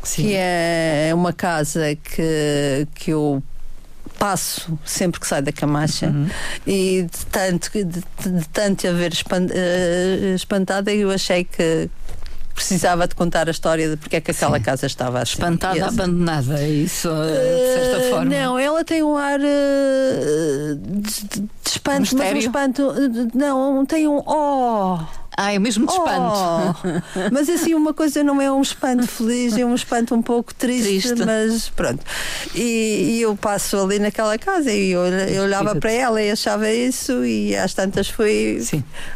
Sim. 0.02 0.24
que 0.24 0.34
é 0.34 1.12
uma 1.14 1.32
casa 1.34 1.96
que, 1.96 2.88
que 2.96 3.12
eu 3.12 3.44
passo 4.20 4.78
sempre 4.84 5.20
que 5.20 5.26
saio 5.26 5.44
da 5.44 5.52
camacha 5.52 6.08
uhum. 6.08 6.28
e 6.68 7.04
de 7.04 7.26
tanto, 7.28 7.72
de, 7.72 7.84
de 7.86 8.48
tanto 8.52 8.86
haver 8.86 9.14
espantada 10.36 10.94
eu 10.94 11.10
achei 11.10 11.46
que 11.46 11.90
precisava 12.60 13.08
de 13.08 13.16
contar 13.16 13.48
a 13.48 13.52
história 13.52 13.90
de 13.90 13.96
porque 13.96 14.18
é 14.18 14.22
que 14.22 14.32
aquela 14.32 14.58
Sim. 14.58 14.64
casa 14.64 14.86
estava 14.86 15.22
assim. 15.22 15.34
Espantada, 15.34 15.88
abandonada, 15.88 16.60
é 16.60 16.68
isso, 16.68 17.08
de 17.08 17.74
certa 17.74 17.98
uh, 18.00 18.10
forma. 18.10 18.26
Não, 18.26 18.60
ela 18.60 18.84
tem 18.84 19.02
um 19.02 19.16
ar 19.16 19.40
uh, 19.40 20.76
de, 20.76 21.24
de 21.40 21.50
espanto, 21.66 22.02
Mistério? 22.02 22.26
mas 22.26 22.34
um 22.34 22.38
espanto. 22.38 22.94
Não, 23.34 23.86
tem 23.86 24.08
um. 24.08 24.22
Oh! 24.26 25.00
Ah, 25.42 25.54
é 25.54 25.58
mesmo 25.58 25.86
de 25.86 25.94
espanto. 25.94 26.34
Oh, 26.84 27.30
mas 27.32 27.48
assim, 27.48 27.74
uma 27.74 27.94
coisa 27.94 28.22
não 28.22 28.42
é 28.42 28.52
um 28.52 28.62
espanto 28.62 29.08
feliz, 29.08 29.58
é 29.58 29.64
um 29.64 29.74
espanto 29.74 30.14
um 30.14 30.22
pouco 30.22 30.54
triste, 30.54 31.14
triste. 31.14 31.26
mas 31.26 31.70
pronto. 31.70 32.04
E, 32.54 33.20
e, 33.20 33.22
eu 33.22 33.34
passo 33.38 33.78
ali 33.78 34.00
naquela 34.00 34.38
casa 34.38 34.70
e 34.70 34.92
eu, 34.92 35.02
eu 35.06 35.44
olhava 35.44 35.76
para 35.76 35.94
ela 35.94 36.22
e 36.22 36.30
achava 36.30 36.70
isso, 36.70 37.24
e 37.24 37.56
às 37.56 37.74
tantas 37.74 38.10
fui 38.10 38.62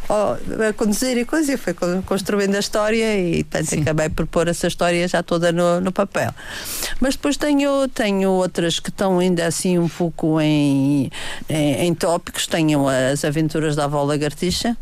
oh, 0.08 0.62
a 0.66 0.72
conduzir 0.72 1.18
e 1.18 1.26
coisa, 1.26 1.52
e 1.52 1.56
foi 1.58 1.74
construindo 2.06 2.54
a 2.54 2.58
história, 2.58 3.18
e 3.18 3.44
portanto, 3.44 3.82
acabei 3.82 4.08
por 4.08 4.26
pôr 4.26 4.48
essa 4.48 4.66
história 4.66 5.06
já 5.06 5.22
toda 5.22 5.52
no, 5.52 5.78
no 5.78 5.92
papel. 5.92 6.32
Mas 7.00 7.16
depois 7.16 7.36
tenho, 7.36 7.86
tenho 7.88 8.30
outras 8.30 8.80
que 8.80 8.88
estão 8.88 9.18
ainda 9.18 9.44
assim 9.44 9.78
um 9.78 9.90
pouco 9.90 10.40
em, 10.40 11.10
em, 11.50 11.86
em 11.86 11.94
tópicos. 11.94 12.46
Tenho 12.46 12.88
as 12.88 13.26
aventuras 13.26 13.76
da 13.76 13.84
avó 13.84 14.02
lagartixa 14.04 14.74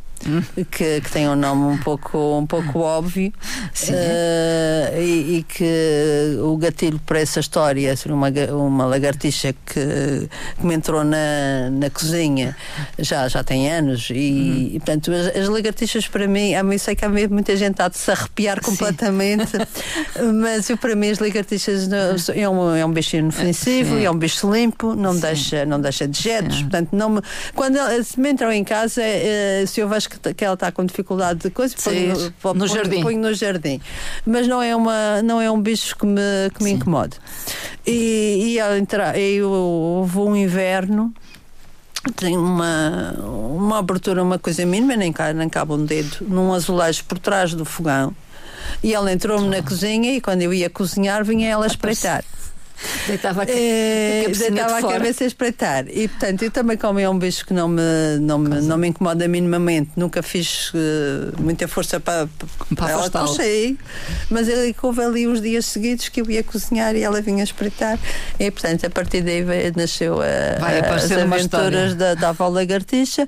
que, 0.70 1.00
que 1.00 1.11
tem 1.11 1.28
um 1.28 1.35
nome 1.35 1.74
um 1.74 1.78
pouco, 1.78 2.38
um 2.38 2.46
pouco 2.46 2.80
óbvio 2.80 3.32
uh, 3.32 5.00
e, 5.00 5.38
e, 5.38 5.42
que 5.42 6.38
o 6.40 6.56
gatilho 6.56 7.00
para 7.00 7.20
essa 7.20 7.40
história 7.40 7.92
é 7.92 8.12
uma, 8.12 8.28
uma 8.52 8.87
lagartixa 8.87 9.52
que, 9.52 10.28
que 10.58 10.66
me 10.66 10.74
entrou 10.74 11.02
na, 11.04 11.70
na 11.70 11.90
cozinha 11.90 12.56
já, 12.98 13.26
já 13.28 13.42
tem 13.42 13.70
anos 13.70 14.08
e, 14.11 14.12
uhum. 14.12 14.70
e 14.74 14.78
portanto 14.78 15.12
as, 15.12 15.37
as, 15.37 15.48
lagartixas 15.48 16.06
para 16.06 16.26
mim, 16.28 16.54
a 16.54 16.62
mim 16.62 16.78
sei 16.78 16.94
que 16.94 17.04
há 17.04 17.08
muita 17.08 17.56
gente 17.56 17.80
a 17.82 17.88
de 17.88 17.98
se 17.98 18.11
arrepiar 18.11 18.61
completamente 18.61 19.52
mas 20.35 20.70
eu, 20.70 20.76
para 20.76 20.94
mim 20.94 21.11
as 21.11 21.18
lagartixas 21.18 21.88
é 22.35 22.48
um, 22.48 22.76
é 22.76 22.85
um 22.85 22.92
bicho 22.92 23.16
inofensivo 23.16 23.98
é 23.98 24.11
um 24.11 24.16
bicho 24.16 24.50
limpo, 24.50 24.94
não 24.94 25.18
deixa, 25.18 25.66
não 25.66 25.80
deixa 25.80 26.06
dejetos, 26.06 26.62
portanto 26.62 26.90
não 26.92 27.11
me, 27.11 27.22
quando 27.54 27.78
se 28.04 28.18
me 28.20 28.30
entram 28.30 28.52
em 28.52 28.64
casa 28.64 29.02
uh, 29.02 29.66
se 29.66 29.80
eu 29.80 29.88
vejo 29.88 30.12
que, 30.18 30.35
que 30.35 30.44
ela 30.44 30.55
está 30.55 30.70
com 30.70 30.85
dificuldade 30.85 31.40
de 31.40 31.51
coisa, 31.51 31.75
ponho, 31.83 32.33
no, 32.44 32.55
no 32.55 32.66
jardim. 32.66 33.03
ponho 33.03 33.20
no 33.20 33.35
jardim. 33.35 33.81
Mas 34.27 34.46
não 34.46 34.62
é, 34.62 34.75
uma, 34.75 35.22
não 35.22 35.40
é 35.40 35.51
um 35.51 35.61
bicho 35.61 35.96
que 35.96 36.07
me, 36.07 36.20
que 36.55 36.62
me 36.62 36.72
incomode. 36.72 37.18
E, 37.87 38.53
e 38.55 38.61
ao 38.61 38.77
entrar, 38.77 39.18
eu 39.18 40.05
vou 40.07 40.31
um 40.31 40.37
inverno 40.37 41.12
tem 42.16 42.37
uma, 42.37 43.12
uma 43.20 43.79
abertura, 43.79 44.22
uma 44.22 44.38
coisa 44.38 44.66
mínima, 44.66 44.96
nem, 44.96 45.14
nem 45.37 45.48
cabe 45.48 45.72
um 45.72 45.85
dedo, 45.85 46.16
num 46.22 46.53
azulejo 46.53 47.05
por 47.05 47.18
trás 47.18 47.55
do 47.55 47.64
fogão. 47.64 48.12
E 48.83 48.92
ela 48.92 49.12
entrou-me 49.12 49.48
na 49.48 49.62
cozinha 49.62 50.12
e 50.12 50.20
quando 50.20 50.42
eu 50.42 50.53
ia 50.53 50.68
cozinhar, 50.68 51.25
vinha 51.25 51.48
ela 51.48 51.66
espreitar. 51.66 52.25
Deitava 53.06 53.42
a, 53.42 53.46
é, 53.48 54.28
deitava 54.28 54.78
a 54.78 54.82
cabeça 54.82 55.24
a 55.24 55.26
espreitar. 55.26 55.87
E 55.88 56.08
portanto, 56.08 56.42
eu 56.42 56.50
também, 56.50 56.76
como 56.76 56.98
é 56.98 57.08
um 57.08 57.18
bicho 57.18 57.44
que 57.44 57.52
não 57.52 57.68
me, 57.68 57.82
não 58.20 58.38
me, 58.38 58.61
não 58.61 58.76
me 58.76 58.88
incomoda 58.88 59.26
minimamente, 59.26 59.90
nunca 59.96 60.22
fiz 60.22 60.70
uh, 60.70 61.40
muita 61.40 61.66
força 61.66 61.98
para, 61.98 62.28
para 62.76 62.90
ela 62.90 63.11
puxei, 63.11 63.76
mas 64.30 64.48
ele 64.48 64.74
houve 64.80 65.02
ali 65.02 65.28
uns 65.28 65.40
dias 65.40 65.66
seguidos 65.66 66.08
que 66.08 66.20
eu 66.20 66.30
ia 66.30 66.42
cozinhar 66.42 66.94
e 66.94 67.02
ela 67.02 67.20
vinha 67.20 67.42
espreitar. 67.42 67.98
E 68.38 68.50
portanto, 68.50 68.87
a 68.87 68.90
partir 68.90 69.22
daí 69.22 69.44
nasceu 69.76 70.20
a, 70.20 70.94
as 70.94 71.11
aventuras 71.11 71.94
da, 71.94 72.14
da 72.14 72.28
avó 72.30 72.48
lagartixa. 72.48 73.26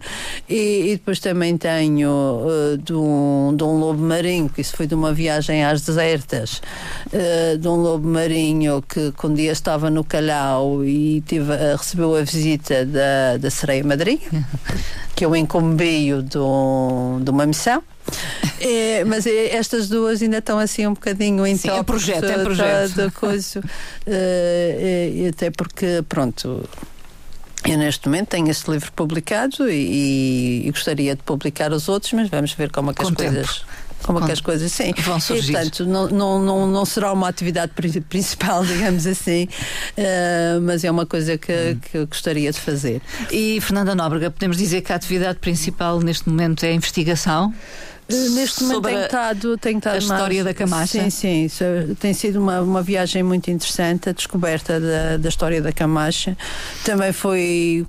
E, 0.48 0.90
e, 0.90 0.96
depois 0.96 1.20
também 1.20 1.56
tenho 1.56 2.10
uh, 2.10 2.78
de, 2.78 2.92
um, 2.92 3.54
de 3.56 3.64
um 3.64 3.78
lobo 3.78 4.02
marinho, 4.02 4.48
que 4.48 4.60
isso 4.60 4.76
foi 4.76 4.86
de 4.86 4.94
uma 4.94 5.12
viagem 5.12 5.64
às 5.64 5.82
desertas, 5.82 6.60
uh, 7.06 7.58
de 7.58 7.68
um 7.68 7.76
lobo 7.76 8.06
marinho 8.06 8.82
que 8.82 9.12
quando 9.12 9.33
dia 9.34 9.52
estava 9.52 9.90
no 9.90 10.02
Calhau 10.02 10.84
e 10.84 11.20
tive, 11.26 11.52
uh, 11.52 11.76
recebeu 11.76 12.14
a 12.16 12.22
visita 12.22 12.86
da, 12.86 13.36
da 13.38 13.50
Sereia 13.50 13.84
Madrinha, 13.84 14.46
que 15.14 15.24
eu 15.24 15.34
incumbi 15.36 16.10
de, 16.22 16.38
um, 16.38 17.20
de 17.22 17.30
uma 17.30 17.46
missão. 17.46 17.82
É, 18.60 19.04
mas 19.04 19.26
é, 19.26 19.56
estas 19.56 19.88
duas 19.88 20.22
ainda 20.22 20.38
estão 20.38 20.58
assim 20.58 20.86
um 20.86 20.94
bocadinho 20.94 21.46
em 21.46 21.56
Sim, 21.56 21.68
top. 21.68 21.80
É 21.80 21.82
projeto, 21.82 22.24
é 22.24 22.42
projeto. 22.42 22.94
Da, 22.94 23.04
da 23.04 23.10
coisa, 23.10 23.60
uh, 23.60 25.28
até 25.28 25.50
porque, 25.50 26.04
pronto. 26.08 26.68
Eu 27.66 27.78
neste 27.78 28.06
momento 28.06 28.28
tenho 28.28 28.50
este 28.50 28.70
livro 28.70 28.92
publicado 28.92 29.70
e, 29.70 30.66
e, 30.66 30.70
gostaria 30.70 31.16
de 31.16 31.22
publicar 31.22 31.72
os 31.72 31.88
outros, 31.88 32.12
mas 32.12 32.28
vamos 32.28 32.52
ver 32.52 32.70
como 32.70 32.90
é 32.90 32.94
que 32.94 33.00
Com 33.00 33.08
as 33.08 33.14
tempo. 33.14 33.32
coisas 33.32 33.64
como 34.04 34.20
é 34.20 34.26
que 34.26 34.32
as 34.32 34.40
coisas 34.40 34.70
sim. 34.70 34.92
vão 34.98 35.18
surgir. 35.18 35.50
E, 35.50 35.52
portanto, 35.52 35.86
não, 35.86 36.08
não, 36.08 36.38
não, 36.42 36.66
não 36.66 36.84
será 36.84 37.12
uma 37.12 37.28
atividade 37.28 37.72
principal, 38.08 38.64
digamos 38.66 39.06
assim, 39.06 39.44
uh, 39.98 40.60
mas 40.62 40.84
é 40.84 40.90
uma 40.90 41.06
coisa 41.06 41.36
que, 41.38 41.52
hum. 41.52 41.78
que 41.80 41.98
eu 41.98 42.06
gostaria 42.06 42.52
de 42.52 42.60
fazer. 42.60 43.00
E 43.30 43.60
Fernanda 43.60 43.94
Nóbrega, 43.94 44.30
podemos 44.30 44.56
dizer 44.56 44.82
que 44.82 44.92
a 44.92 44.96
atividade 44.96 45.38
principal 45.38 46.00
neste 46.00 46.28
momento 46.28 46.64
é 46.64 46.68
a 46.68 46.72
investigação? 46.72 47.52
Uh, 48.10 48.30
neste 48.30 48.62
momento 48.62 48.74
Sobre 48.74 48.92
tenho 48.92 49.04
estado, 49.04 49.58
tenho 49.58 49.78
estado 49.78 49.94
a 49.94 49.98
história 49.98 50.44
mais, 50.44 50.44
da 50.44 50.54
Camacha. 50.54 51.02
Sim, 51.02 51.10
sim. 51.10 51.44
Isso, 51.44 51.64
tem 51.98 52.12
sido 52.12 52.40
uma, 52.40 52.60
uma 52.60 52.82
viagem 52.82 53.22
muito 53.22 53.50
interessante, 53.50 54.10
a 54.10 54.12
descoberta 54.12 54.78
da, 54.78 55.16
da 55.16 55.28
história 55.28 55.62
da 55.62 55.72
Camacha. 55.72 56.36
Também 56.84 57.12
foi. 57.12 57.86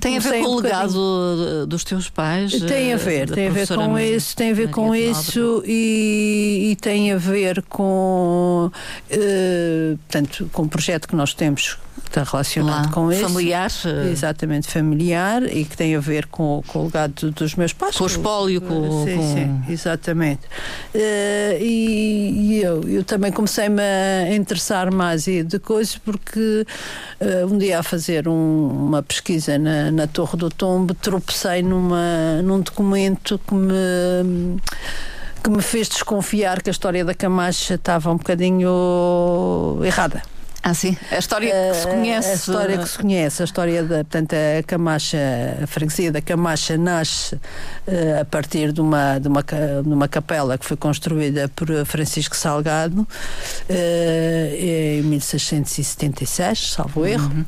Tem 0.00 0.18
a 0.18 0.20
ver 0.20 0.42
com 0.42 0.48
um 0.48 0.50
o 0.50 0.60
legado 0.60 0.92
bocadinho- 0.92 1.66
dos 1.66 1.84
teus 1.84 2.10
pais? 2.10 2.52
Tem 2.60 2.92
a 2.92 2.96
eh, 2.96 2.96
ver, 2.96 3.30
tem 3.30 3.48
a 3.48 3.50
ver 3.50 3.68
com 3.68 3.98
isso, 3.98 4.36
tem 4.36 4.50
a 4.50 4.54
ver 4.54 4.70
com 4.70 4.88
Maria 4.88 5.12
de 5.12 5.18
isso 5.20 5.62
e, 5.66 6.68
e 6.72 6.76
tem 6.76 7.12
a 7.12 7.16
ver 7.16 7.62
com, 7.62 8.70
eh, 9.10 9.94
portanto, 10.08 10.50
com 10.52 10.62
o 10.62 10.68
projeto 10.68 11.08
que 11.08 11.16
nós 11.16 11.32
temos 11.32 11.78
está 12.08 12.22
relacionado 12.24 12.86
Lá, 12.86 12.92
com 12.92 13.10
isso. 13.12 13.22
familiar, 13.28 13.70
eh, 13.84 14.10
Exatamente, 14.10 14.68
familiar 14.68 15.42
e 15.44 15.64
que 15.64 15.76
tem 15.76 15.94
a 15.94 16.00
ver 16.00 16.26
com, 16.26 16.62
com 16.66 16.80
o 16.80 16.84
legado 16.86 17.30
dos 17.30 17.54
meus 17.54 17.72
pais. 17.72 17.96
Com 17.96 18.04
o 18.04 18.06
espólio, 18.06 18.60
com- 18.60 19.04
sim, 19.06 19.16
com- 19.16 19.34
sim, 19.34 19.62
exatamente. 19.72 20.40
Eh, 20.94 21.58
e 21.60 22.48
e 22.58 22.62
eu, 22.62 22.82
eu 22.88 23.04
também 23.04 23.30
comecei-me 23.32 23.80
a 23.82 24.34
interessar 24.34 24.92
mais 24.92 25.24
de 25.24 25.58
coisas 25.58 25.96
porque 25.98 26.66
eh, 27.20 27.44
um 27.44 27.56
dia 27.58 27.78
a 27.78 27.82
fazer 27.82 28.26
um- 28.28 28.86
uma 28.88 29.02
pesquisa 29.02 29.58
na, 29.58 29.90
na 29.90 30.06
Torre 30.06 30.36
do 30.36 30.48
Tombo 30.50 30.94
tropecei 30.94 31.62
numa, 31.62 32.42
num 32.42 32.60
documento 32.60 33.38
que 33.46 33.54
me 33.54 34.58
que 35.42 35.50
me 35.50 35.62
fez 35.62 35.88
desconfiar 35.88 36.60
que 36.62 36.68
a 36.68 36.72
história 36.72 37.04
da 37.04 37.14
Camacha 37.14 37.74
estava 37.74 38.10
um 38.10 38.16
bocadinho 38.16 39.78
errada. 39.84 40.22
Ah, 40.68 40.74
sim. 40.74 40.94
A 41.10 41.16
história 41.18 41.50
que 41.50 41.74
se 41.80 41.86
Eh, 41.88 41.90
conhece. 41.90 42.28
A 42.30 42.34
história 42.34 42.78
que 42.78 42.88
se 42.88 42.98
conhece, 42.98 43.42
a 43.42 43.44
história 43.46 43.82
da, 43.82 43.96
portanto, 44.04 44.34
a 44.34 44.62
Camacha, 44.64 45.18
a 45.62 45.66
freguesia 45.66 46.12
da 46.12 46.20
Camacha 46.20 46.76
nasce 46.76 47.38
eh, 47.86 48.18
a 48.20 48.24
partir 48.26 48.70
de 48.72 48.80
uma, 48.82 49.18
de, 49.18 49.28
uma, 49.28 49.42
de 49.42 49.88
uma 49.88 50.08
capela 50.08 50.58
que 50.58 50.66
foi 50.66 50.76
construída 50.76 51.48
por 51.48 51.68
Francisco 51.86 52.36
Salgado 52.36 53.08
eh, 53.68 54.98
em 55.00 55.02
1676, 55.04 56.72
salvo 56.72 57.06
erro. 57.06 57.46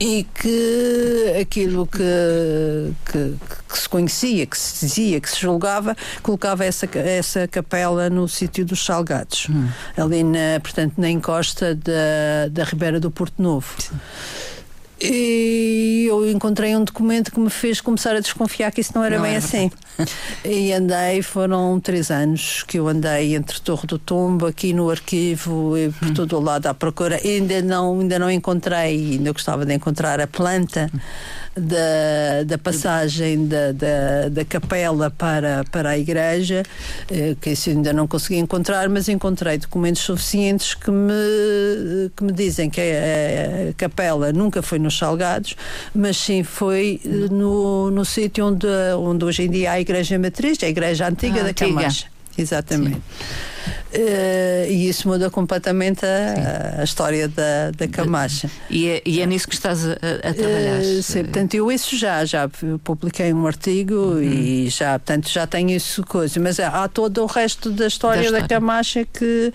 E 0.00 0.24
que 0.34 1.36
aquilo 1.40 1.86
que, 1.86 2.92
que, 3.10 3.34
que 3.68 3.78
se 3.78 3.88
conhecia, 3.88 4.46
que 4.46 4.56
se 4.56 4.86
dizia, 4.86 5.20
que 5.20 5.30
se 5.30 5.40
julgava, 5.40 5.96
colocava 6.22 6.64
essa, 6.64 6.88
essa 6.98 7.46
capela 7.46 8.08
no 8.08 8.28
sítio 8.28 8.64
dos 8.64 8.84
Salgados, 8.84 9.48
ali 9.96 10.24
na, 10.24 10.60
portanto, 10.62 10.94
na 10.96 11.10
encosta 11.10 11.74
da, 11.74 12.48
da 12.50 12.64
Ribeira 12.64 12.98
do 12.98 13.10
Porto 13.10 13.42
Novo. 13.42 13.74
E 15.00 16.06
eu 16.08 16.30
encontrei 16.30 16.74
um 16.76 16.84
documento 16.84 17.30
que 17.30 17.38
me 17.38 17.50
fez 17.50 17.80
começar 17.80 18.14
a 18.16 18.20
desconfiar 18.20 18.70
que 18.70 18.80
isso 18.80 18.92
não 18.94 19.04
era 19.04 19.16
Não 19.16 19.22
bem 19.22 19.32
era 19.32 19.44
assim. 19.44 19.70
e 20.44 20.72
andei, 20.72 21.22
foram 21.22 21.78
três 21.80 22.10
anos 22.10 22.62
que 22.62 22.78
eu 22.78 22.88
andei 22.88 23.34
entre 23.34 23.60
Torre 23.60 23.86
do 23.86 23.98
Tombo, 23.98 24.46
aqui 24.46 24.72
no 24.72 24.90
arquivo 24.90 25.76
e 25.76 25.90
por 25.90 26.10
todo 26.12 26.36
o 26.36 26.40
lado 26.40 26.66
à 26.66 26.74
procura. 26.74 27.20
E 27.24 27.36
ainda 27.36 27.62
não, 27.62 28.00
ainda 28.00 28.18
não 28.18 28.30
encontrei, 28.30 29.12
ainda 29.12 29.32
gostava 29.32 29.64
de 29.64 29.74
encontrar 29.74 30.20
a 30.20 30.26
planta 30.26 30.90
da, 31.56 32.42
da 32.44 32.58
passagem 32.58 33.46
da, 33.46 33.72
da, 33.72 34.28
da 34.30 34.44
capela 34.44 35.10
para, 35.10 35.64
para 35.70 35.90
a 35.90 35.98
igreja, 35.98 36.62
eh, 37.10 37.36
que 37.40 37.50
isso 37.50 37.70
ainda 37.70 37.92
não 37.92 38.08
consegui 38.08 38.38
encontrar, 38.38 38.88
mas 38.88 39.08
encontrei 39.08 39.58
documentos 39.58 40.02
suficientes 40.02 40.74
que 40.74 40.90
me, 40.90 42.10
que 42.16 42.24
me 42.24 42.32
dizem 42.32 42.68
que 42.68 42.80
a, 42.80 43.70
a 43.70 43.72
capela 43.74 44.32
nunca 44.32 44.62
foi 44.62 44.78
nos 44.78 44.98
Salgados, 44.98 45.56
mas 45.94 46.16
sim 46.16 46.42
foi 46.42 47.00
no, 47.04 47.90
no 47.90 48.04
sítio 48.04 48.46
onde, 48.46 48.66
onde 48.98 49.24
hoje 49.24 49.44
em 49.44 49.50
dia 49.50 49.72
há 49.72 49.80
igreja 49.84 50.18
matriz, 50.18 50.62
a 50.62 50.68
igreja 50.68 51.06
antiga 51.06 51.40
Ah, 51.40 51.44
da. 51.44 51.52
Camacha. 51.54 52.06
Exatamente. 52.36 53.00
Eh, 53.92 54.66
e 54.70 54.88
isso 54.88 55.08
muda 55.08 55.30
completamente 55.30 56.04
a, 56.04 56.80
a 56.80 56.84
história 56.84 57.28
da, 57.28 57.70
da 57.70 57.86
Camacha. 57.88 58.50
E 58.68 58.88
é, 58.88 59.02
e 59.04 59.20
é 59.20 59.26
nisso 59.26 59.48
que 59.48 59.54
estás 59.54 59.86
a, 59.86 59.92
a 59.92 60.34
trabalhar. 60.34 60.82
Eh, 60.82 61.02
sim, 61.02 61.22
portanto, 61.24 61.54
eu 61.54 61.70
isso 61.70 61.96
já, 61.96 62.24
já 62.24 62.48
publiquei 62.82 63.32
um 63.32 63.46
artigo 63.46 64.20
e 64.20 64.68
já, 64.68 64.98
portanto, 64.98 65.28
já 65.28 65.46
tenho 65.46 65.70
isso 65.70 66.04
coisa, 66.04 66.40
mas 66.40 66.58
há, 66.58 66.84
há 66.84 66.88
todo 66.88 67.22
o 67.22 67.26
resto 67.26 67.70
da 67.70 67.86
história 67.86 68.24
Da 68.24 68.30
da, 68.30 68.38
história. 68.38 68.48
Camacha 68.48 69.04
que, 69.04 69.52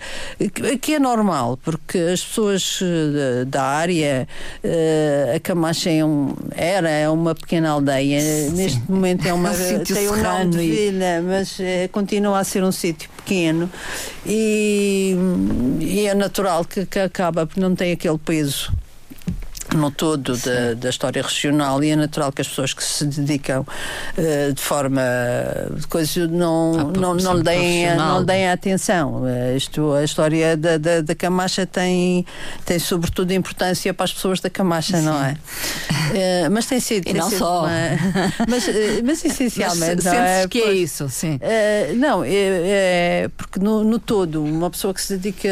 que, 0.54 0.78
que 0.78 0.94
é 0.94 0.98
normal, 0.98 1.58
porque 1.62 1.98
as 1.98 2.24
pessoas 2.24 2.80
eh, 2.82 3.44
da, 3.44 3.58
da 3.58 3.64
área, 3.64 4.28
eh, 4.62 5.34
a 5.36 5.40
Camacha 5.40 5.90
é 5.90 6.04
um, 6.04 6.34
era 6.52 6.88
é 6.88 7.08
uma 7.08 7.34
pequena 7.34 7.70
aldeia, 7.70 8.20
neste 8.52 8.80
momento 8.88 9.26
é 9.26 9.32
uma 9.32 9.50
É 9.50 9.52
um 9.52 9.78
sítio 9.78 9.96
tem 9.96 10.08
o 10.08 10.16
nome 10.16 10.50
de 10.50 10.58
vila, 10.58 11.22
mas 11.22 11.58
eh, 11.60 11.88
continua 11.88 12.38
a 12.38 12.44
ser 12.44 12.62
um 12.62 12.72
sítio 12.72 13.10
pequeno 13.30 13.70
e, 14.26 15.14
e 15.78 16.06
é 16.06 16.14
natural 16.14 16.64
que, 16.64 16.84
que 16.84 16.98
acaba 16.98 17.46
porque 17.46 17.60
não 17.60 17.76
tem 17.76 17.92
aquele 17.92 18.18
peso 18.18 18.72
no 19.74 19.90
todo 19.90 20.36
da, 20.38 20.74
da 20.74 20.88
história 20.90 21.22
regional 21.22 21.82
e 21.82 21.90
é 21.90 21.96
natural 21.96 22.32
que 22.32 22.40
as 22.40 22.48
pessoas 22.48 22.72
que 22.74 22.82
se 22.82 23.04
dedicam 23.04 23.64
eh, 24.16 24.52
de 24.52 24.60
forma 24.60 25.00
de 25.76 25.86
coisa 25.86 26.26
não, 26.26 26.72
não, 26.90 27.14
não, 27.14 27.36
lhe 27.36 27.42
deem, 27.42 27.88
a- 27.88 27.94
não 27.94 28.24
deem 28.24 28.48
a 28.48 28.52
atenção. 28.52 29.26
Eh, 29.28 29.56
isto, 29.56 29.92
a 29.92 30.02
história 30.04 30.56
da, 30.56 30.76
da, 30.78 31.00
da 31.02 31.14
Camacha 31.14 31.64
tem, 31.66 32.26
tem 32.64 32.78
sobretudo 32.78 33.32
importância 33.32 33.94
para 33.94 34.04
as 34.04 34.12
pessoas 34.12 34.40
da 34.40 34.50
Camacha, 34.50 35.00
não 35.00 35.22
é? 35.24 35.36
Eh, 36.14 36.48
mas 36.48 36.66
tem 36.66 36.80
sido. 36.80 37.02
E 37.08 37.12
tem 37.12 37.14
não 37.14 37.28
sido 37.28 37.38
só. 37.38 37.66
mas, 38.48 38.66
mas 38.66 39.02
Mas 39.04 39.24
essencialmente. 39.24 40.04
não 40.04 40.12
sentes 40.12 40.16
é? 40.16 40.48
que 40.48 40.60
é 40.62 40.72
isso, 40.72 41.08
sim. 41.08 41.36
Uh, 41.36 41.96
não, 41.96 42.24
é, 42.24 42.28
é 42.32 43.30
porque 43.36 43.60
no, 43.60 43.84
no 43.84 43.98
todo, 43.98 44.42
uma 44.42 44.70
pessoa 44.70 44.92
que 44.94 45.00
se 45.00 45.16
dedica 45.16 45.48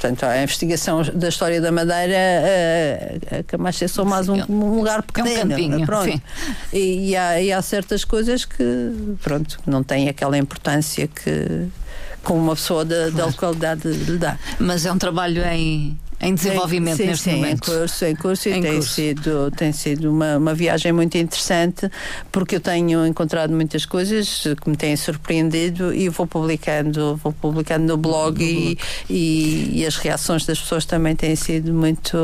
portanto, 0.00 0.24
à 0.24 0.42
investigação 0.42 1.02
da 1.02 1.28
história 1.28 1.60
da 1.60 1.70
Madeira, 1.72 2.14
uh, 3.13 3.13
a 3.30 3.42
Camacha 3.42 3.84
é 3.84 3.88
só 3.88 4.04
mais 4.04 4.28
um, 4.28 4.34
um 4.48 4.76
lugar 4.76 5.02
pequenino. 5.02 5.50
campinho, 5.50 5.86
pronto. 5.86 6.10
sim. 6.10 6.22
E, 6.72 7.10
e 7.10 7.16
há, 7.16 7.40
e 7.40 7.52
há 7.52 7.62
certas 7.62 8.04
coisas 8.04 8.44
que 8.44 9.16
pronto, 9.22 9.58
não 9.66 9.82
têm 9.82 10.08
aquela 10.08 10.36
importância 10.36 11.06
que 11.06 11.68
como 12.24 12.40
uma 12.40 12.54
pessoa 12.56 12.84
da, 12.84 13.10
da 13.10 13.26
localidade 13.26 13.86
lhe 13.86 14.18
dá. 14.18 14.38
Mas 14.58 14.84
é 14.86 14.92
um 14.92 14.98
trabalho 14.98 15.44
em, 15.44 15.96
em 16.20 16.34
desenvolvimento 16.34 16.96
sim, 16.96 17.06
neste 17.06 17.24
sim, 17.24 17.36
momento. 17.36 17.70
Em 17.70 17.74
curso, 17.78 18.04
em 18.04 18.16
curso, 18.16 18.48
e 18.48 18.52
Em 18.52 18.62
tem, 18.62 18.74
curso. 18.74 18.90
Sido, 18.90 19.50
tem 19.50 19.72
sido 19.72 20.10
uma, 20.10 20.36
uma 20.36 20.54
viagem 20.54 20.92
muito 20.92 21.16
interessante 21.16 21.90
porque 22.30 22.56
eu 22.56 22.60
tenho 22.60 23.06
encontrado 23.06 23.52
muitas 23.52 23.84
coisas 23.84 24.44
que 24.62 24.70
me 24.70 24.76
têm 24.76 24.96
surpreendido 24.96 25.92
e 25.94 26.08
vou 26.08 26.26
publicando, 26.26 27.16
vou 27.16 27.32
publicando 27.32 27.86
no 27.86 27.96
blog, 27.96 28.42
e, 28.42 28.78
e, 29.08 29.80
e 29.80 29.86
as 29.86 29.96
reações 29.96 30.46
das 30.46 30.58
pessoas 30.58 30.84
também 30.84 31.14
têm 31.16 31.36
sido 31.36 31.72
muito 31.72 32.16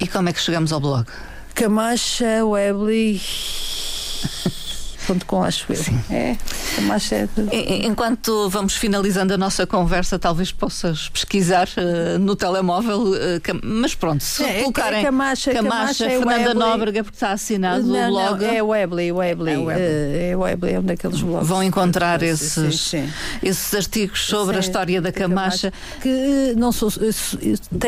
E 0.00 0.06
como 0.06 0.28
é 0.28 0.32
que 0.32 0.40
chegamos 0.40 0.72
ao 0.72 0.80
blog? 0.80 1.06
Camacha 1.54 2.44
Webley 2.44 3.20
ponto 5.06 5.26
com 5.26 5.42
acho 5.42 5.66
eu. 5.72 5.80
É, 6.10 6.36
Camacha 6.76 7.14
é 7.16 7.26
do- 7.34 7.52
E- 7.52 7.86
Enquanto 7.86 8.48
vamos 8.48 8.74
finalizando 8.74 9.34
a 9.34 9.38
nossa 9.38 9.66
conversa, 9.66 10.18
talvez 10.18 10.50
possas 10.52 11.08
pesquisar 11.08 11.68
eh, 11.76 12.18
no 12.18 12.34
telemóvel, 12.36 13.14
eh, 13.14 13.40
cam- 13.40 13.60
mas 13.62 13.94
pronto, 13.94 14.22
se 14.22 14.42
É, 14.44 14.58
é 14.58 14.60
colocarem 14.62 15.04
Camacha, 15.04 15.52
Camacha 15.52 16.04
é 16.06 16.08
Fernanda 16.10 16.32
Webley. 16.48 16.54
Nóbrega, 16.54 17.04
porque 17.04 17.16
está 17.16 17.32
assinado 17.32 17.84
não, 17.84 18.08
o 18.08 18.10
blog, 18.12 18.42
Não, 18.44 18.50
é 18.52 18.62
Webley, 18.62 19.12
Webley. 19.12 19.54
É 19.54 19.58
Webley. 19.58 19.82
É, 19.82 20.30
é 20.30 20.36
Webley, 20.36 20.74
é 20.74 20.80
um 20.80 20.82
daqueles 20.82 21.20
blogs. 21.20 21.48
vão 21.48 21.62
encontrar 21.62 22.20
Sim, 22.20 22.26
esses, 22.26 22.52
sim, 22.80 23.02
sim. 23.06 23.12
esses 23.42 23.74
artigos 23.74 24.26
sobre 24.26 24.56
a 24.58 24.62
Sim, 24.62 24.68
história 24.68 25.00
da 25.00 25.12
Camacha 25.12 25.72
que 26.00 26.54
não 26.56 26.72
sou 26.72 26.90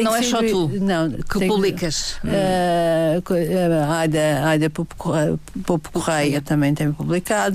Não 0.03 0.17
é 0.17 0.23
só 0.23 0.39
tu 0.43 0.69
não, 0.81 1.11
que 1.11 1.47
publicas. 1.47 2.17
eh, 2.27 3.21
eh, 3.31 3.85
a 3.89 3.99
Aida, 3.99 4.47
Aida 4.47 4.71
Popo 4.71 4.95
Correia, 4.97 5.39
Popo 5.67 5.91
Correia 5.93 6.41
também 6.41 6.75
tem 6.75 6.91
publicado, 6.93 7.04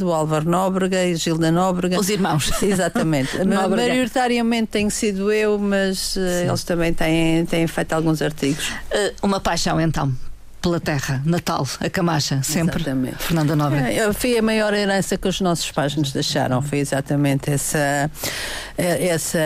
o 0.06 0.14
Álvaro 0.14 0.50
Nóbrega 0.50 1.06
e 1.06 1.16
Gilda 1.16 1.52
Nóbrega. 1.52 2.00
Os 2.00 2.10
irmãos. 2.10 2.52
Exatamente. 2.62 3.38
Maioritariamente 3.44 4.68
tenho 4.68 4.92
sido 4.92 5.32
eu, 5.32 5.58
mas 5.58 6.16
eh, 6.18 6.46
eles 6.48 6.64
também 6.64 6.94
têm, 6.94 7.46
têm 7.46 7.68
feito 7.68 7.94
alguns 7.94 8.22
artigos. 8.22 8.72
Eh, 8.92 9.14
Uma 9.22 9.40
paixão 9.40 9.80
então 9.80 10.12
pela 10.62 10.80
terra, 10.80 11.22
Natal, 11.26 11.66
a 11.80 11.90
Camacha, 11.90 12.42
sempre. 12.44 12.82
Exatamente. 12.82 13.16
Fernanda 13.18 13.56
Nóbrega. 13.56 13.92
É, 13.92 14.14
Foi 14.14 14.38
a 14.38 14.42
maior 14.42 14.74
herança 14.74 15.18
que 15.18 15.28
os 15.28 15.40
nossos 15.42 15.72
pais 15.72 15.96
nos 15.96 16.12
deixaram, 16.12 16.62
foi 16.62 16.80
exatamente 16.80 17.50
essa, 17.50 18.12
eh, 18.78 19.08
essa, 19.08 19.40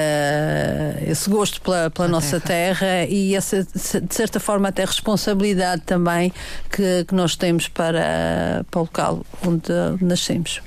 esse 1.07 1.29
gosto 1.29 1.61
pela, 1.61 1.89
pela 1.91 2.07
A 2.07 2.11
nossa 2.11 2.39
terra. 2.39 3.05
e 3.07 3.35
essa, 3.35 3.63
de 3.63 4.13
certa 4.15 4.39
forma, 4.39 4.69
até 4.69 4.83
responsabilidade 4.85 5.83
também 5.85 6.33
que, 6.71 7.05
que 7.07 7.13
nós 7.13 7.35
temos 7.35 7.67
para, 7.67 8.65
para 8.71 8.79
o 8.79 8.83
local 8.83 9.25
onde 9.45 9.71
nascemos. 10.01 10.61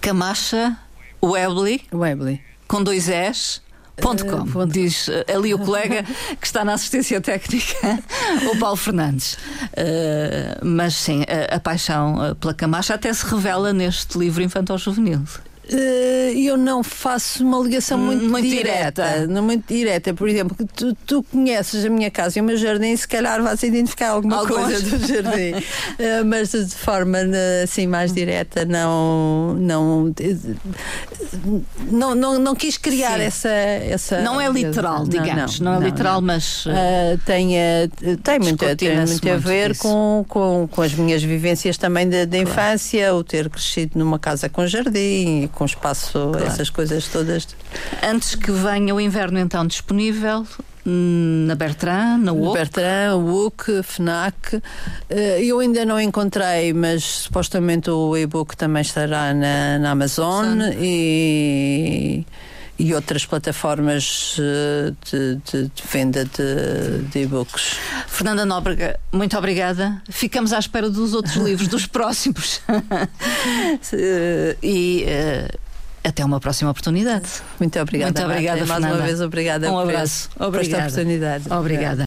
Camacha, 0.00 0.76
Webley, 1.22 1.82
Webley. 1.92 2.40
com 2.68 2.82
dois 2.82 3.08
S, 3.08 3.60
Ponto 3.96 4.26
com, 4.26 4.58
uh, 4.58 4.66
diz 4.66 5.08
ali 5.32 5.54
o 5.54 5.58
colega 5.58 6.02
que 6.40 6.46
está 6.46 6.64
na 6.64 6.74
assistência 6.74 7.20
técnica, 7.20 7.98
o 8.52 8.58
Paulo 8.58 8.76
Fernandes. 8.76 9.34
Uh, 9.34 10.64
mas 10.64 10.94
sim, 10.94 11.24
a, 11.28 11.56
a 11.56 11.60
paixão 11.60 12.36
pela 12.40 12.54
Camacha 12.54 12.94
até 12.94 13.12
se 13.12 13.24
revela 13.26 13.72
neste 13.72 14.18
livro 14.18 14.42
infantil-juvenil. 14.42 15.20
Uh, 15.20 15.43
eu 16.36 16.56
não 16.56 16.82
faço 16.82 17.42
uma 17.44 17.58
ligação 17.58 17.96
muito, 17.96 18.24
muito 18.24 18.46
direta, 18.46 19.02
direta. 19.02 19.26
Não 19.26 19.42
muito 19.42 19.66
direta. 19.66 20.12
Por 20.12 20.28
exemplo, 20.28 20.56
tu, 20.74 20.94
tu 21.06 21.22
conheces 21.22 21.84
a 21.84 21.88
minha 21.88 22.10
casa 22.10 22.38
e 22.38 22.42
o 22.42 22.44
meu 22.44 22.56
jardim, 22.56 22.94
se 22.96 23.08
calhar 23.08 23.42
vais 23.42 23.62
identificar 23.62 24.10
alguma 24.10 24.36
Alguns. 24.36 24.56
coisa 24.56 24.82
do 24.82 25.06
jardim. 25.06 25.54
uh, 25.54 26.24
mas 26.26 26.50
de 26.50 26.74
forma 26.74 27.18
assim 27.62 27.86
mais 27.86 28.12
direta, 28.12 28.64
não. 28.64 29.54
Não, 29.54 30.12
não, 31.90 32.14
não, 32.14 32.38
não 32.38 32.54
quis 32.54 32.76
criar 32.76 33.18
essa, 33.20 33.48
essa. 33.48 34.20
Não 34.20 34.40
é 34.40 34.48
literal, 34.50 35.04
digamos. 35.04 35.60
Não, 35.60 35.72
não, 35.72 35.80
não 35.80 35.86
é 35.86 35.90
literal, 35.90 36.20
mas. 36.20 36.66
Uh, 36.66 36.70
tem, 37.24 37.54
tem 38.22 38.38
muito, 38.38 38.76
tem 38.76 38.96
muito 39.06 39.30
a 39.30 39.36
ver 39.36 39.76
com, 39.78 40.24
com, 40.28 40.68
com 40.70 40.82
as 40.82 40.92
minhas 40.94 41.22
vivências 41.22 41.78
também 41.78 42.08
da, 42.08 42.24
da 42.24 42.38
infância, 42.38 43.14
o 43.14 43.24
ter 43.24 43.48
crescido 43.48 43.98
numa 43.98 44.18
casa 44.18 44.48
com 44.48 44.66
jardim 44.66 45.48
com 45.54 45.64
espaço, 45.64 46.30
claro. 46.32 46.46
essas 46.46 46.70
coisas 46.70 47.08
todas. 47.08 47.48
Antes 48.02 48.34
que 48.34 48.50
venha 48.50 48.94
o 48.94 49.00
inverno 49.00 49.38
então 49.38 49.66
disponível, 49.66 50.46
hum, 50.86 51.44
na 51.46 51.54
Bertrand, 51.54 52.18
na 52.18 52.32
UOC? 52.32 52.54
Bertrand, 52.54 53.16
UOC, 53.16 53.82
FNAC. 53.82 54.62
Eh, 55.08 55.44
eu 55.44 55.58
ainda 55.60 55.84
não 55.84 56.00
encontrei, 56.00 56.72
mas 56.72 57.04
supostamente 57.04 57.90
o 57.90 58.16
e-book 58.16 58.56
também 58.56 58.82
estará 58.82 59.32
na, 59.32 59.78
na 59.78 59.90
Amazon 59.90 60.60
e, 60.78 62.24
e 62.78 62.94
outras 62.94 63.24
plataformas 63.24 64.36
eh, 64.38 64.92
de, 65.10 65.36
de, 65.36 65.68
de 65.68 65.82
venda 65.90 66.24
de, 66.24 67.20
e-books. 67.20 67.76
Fernanda 68.08 68.44
Nóbrega, 68.44 68.98
muito 69.12 69.36
obrigada. 69.38 70.02
Ficamos 70.08 70.52
à 70.52 70.58
espera 70.58 70.90
dos 70.90 71.14
outros 71.14 71.36
livros, 71.44 71.68
dos 71.68 71.86
próximos. 71.86 72.60
e 74.62 75.06
uh, 75.06 75.58
até 76.04 76.24
uma 76.24 76.38
próxima 76.40 76.70
oportunidade. 76.70 77.28
Muito 77.58 77.78
obrigada. 77.80 78.12
Muito 78.12 78.30
obrigada, 78.30 78.66
Mais 78.66 78.84
uma 78.84 78.98
vez, 78.98 79.20
obrigada 79.20 79.72
um 79.72 79.78
abraço. 79.78 80.28
por 80.36 80.60
esta 80.60 80.78
oportunidade. 80.78 81.52
Obrigada. 81.52 82.02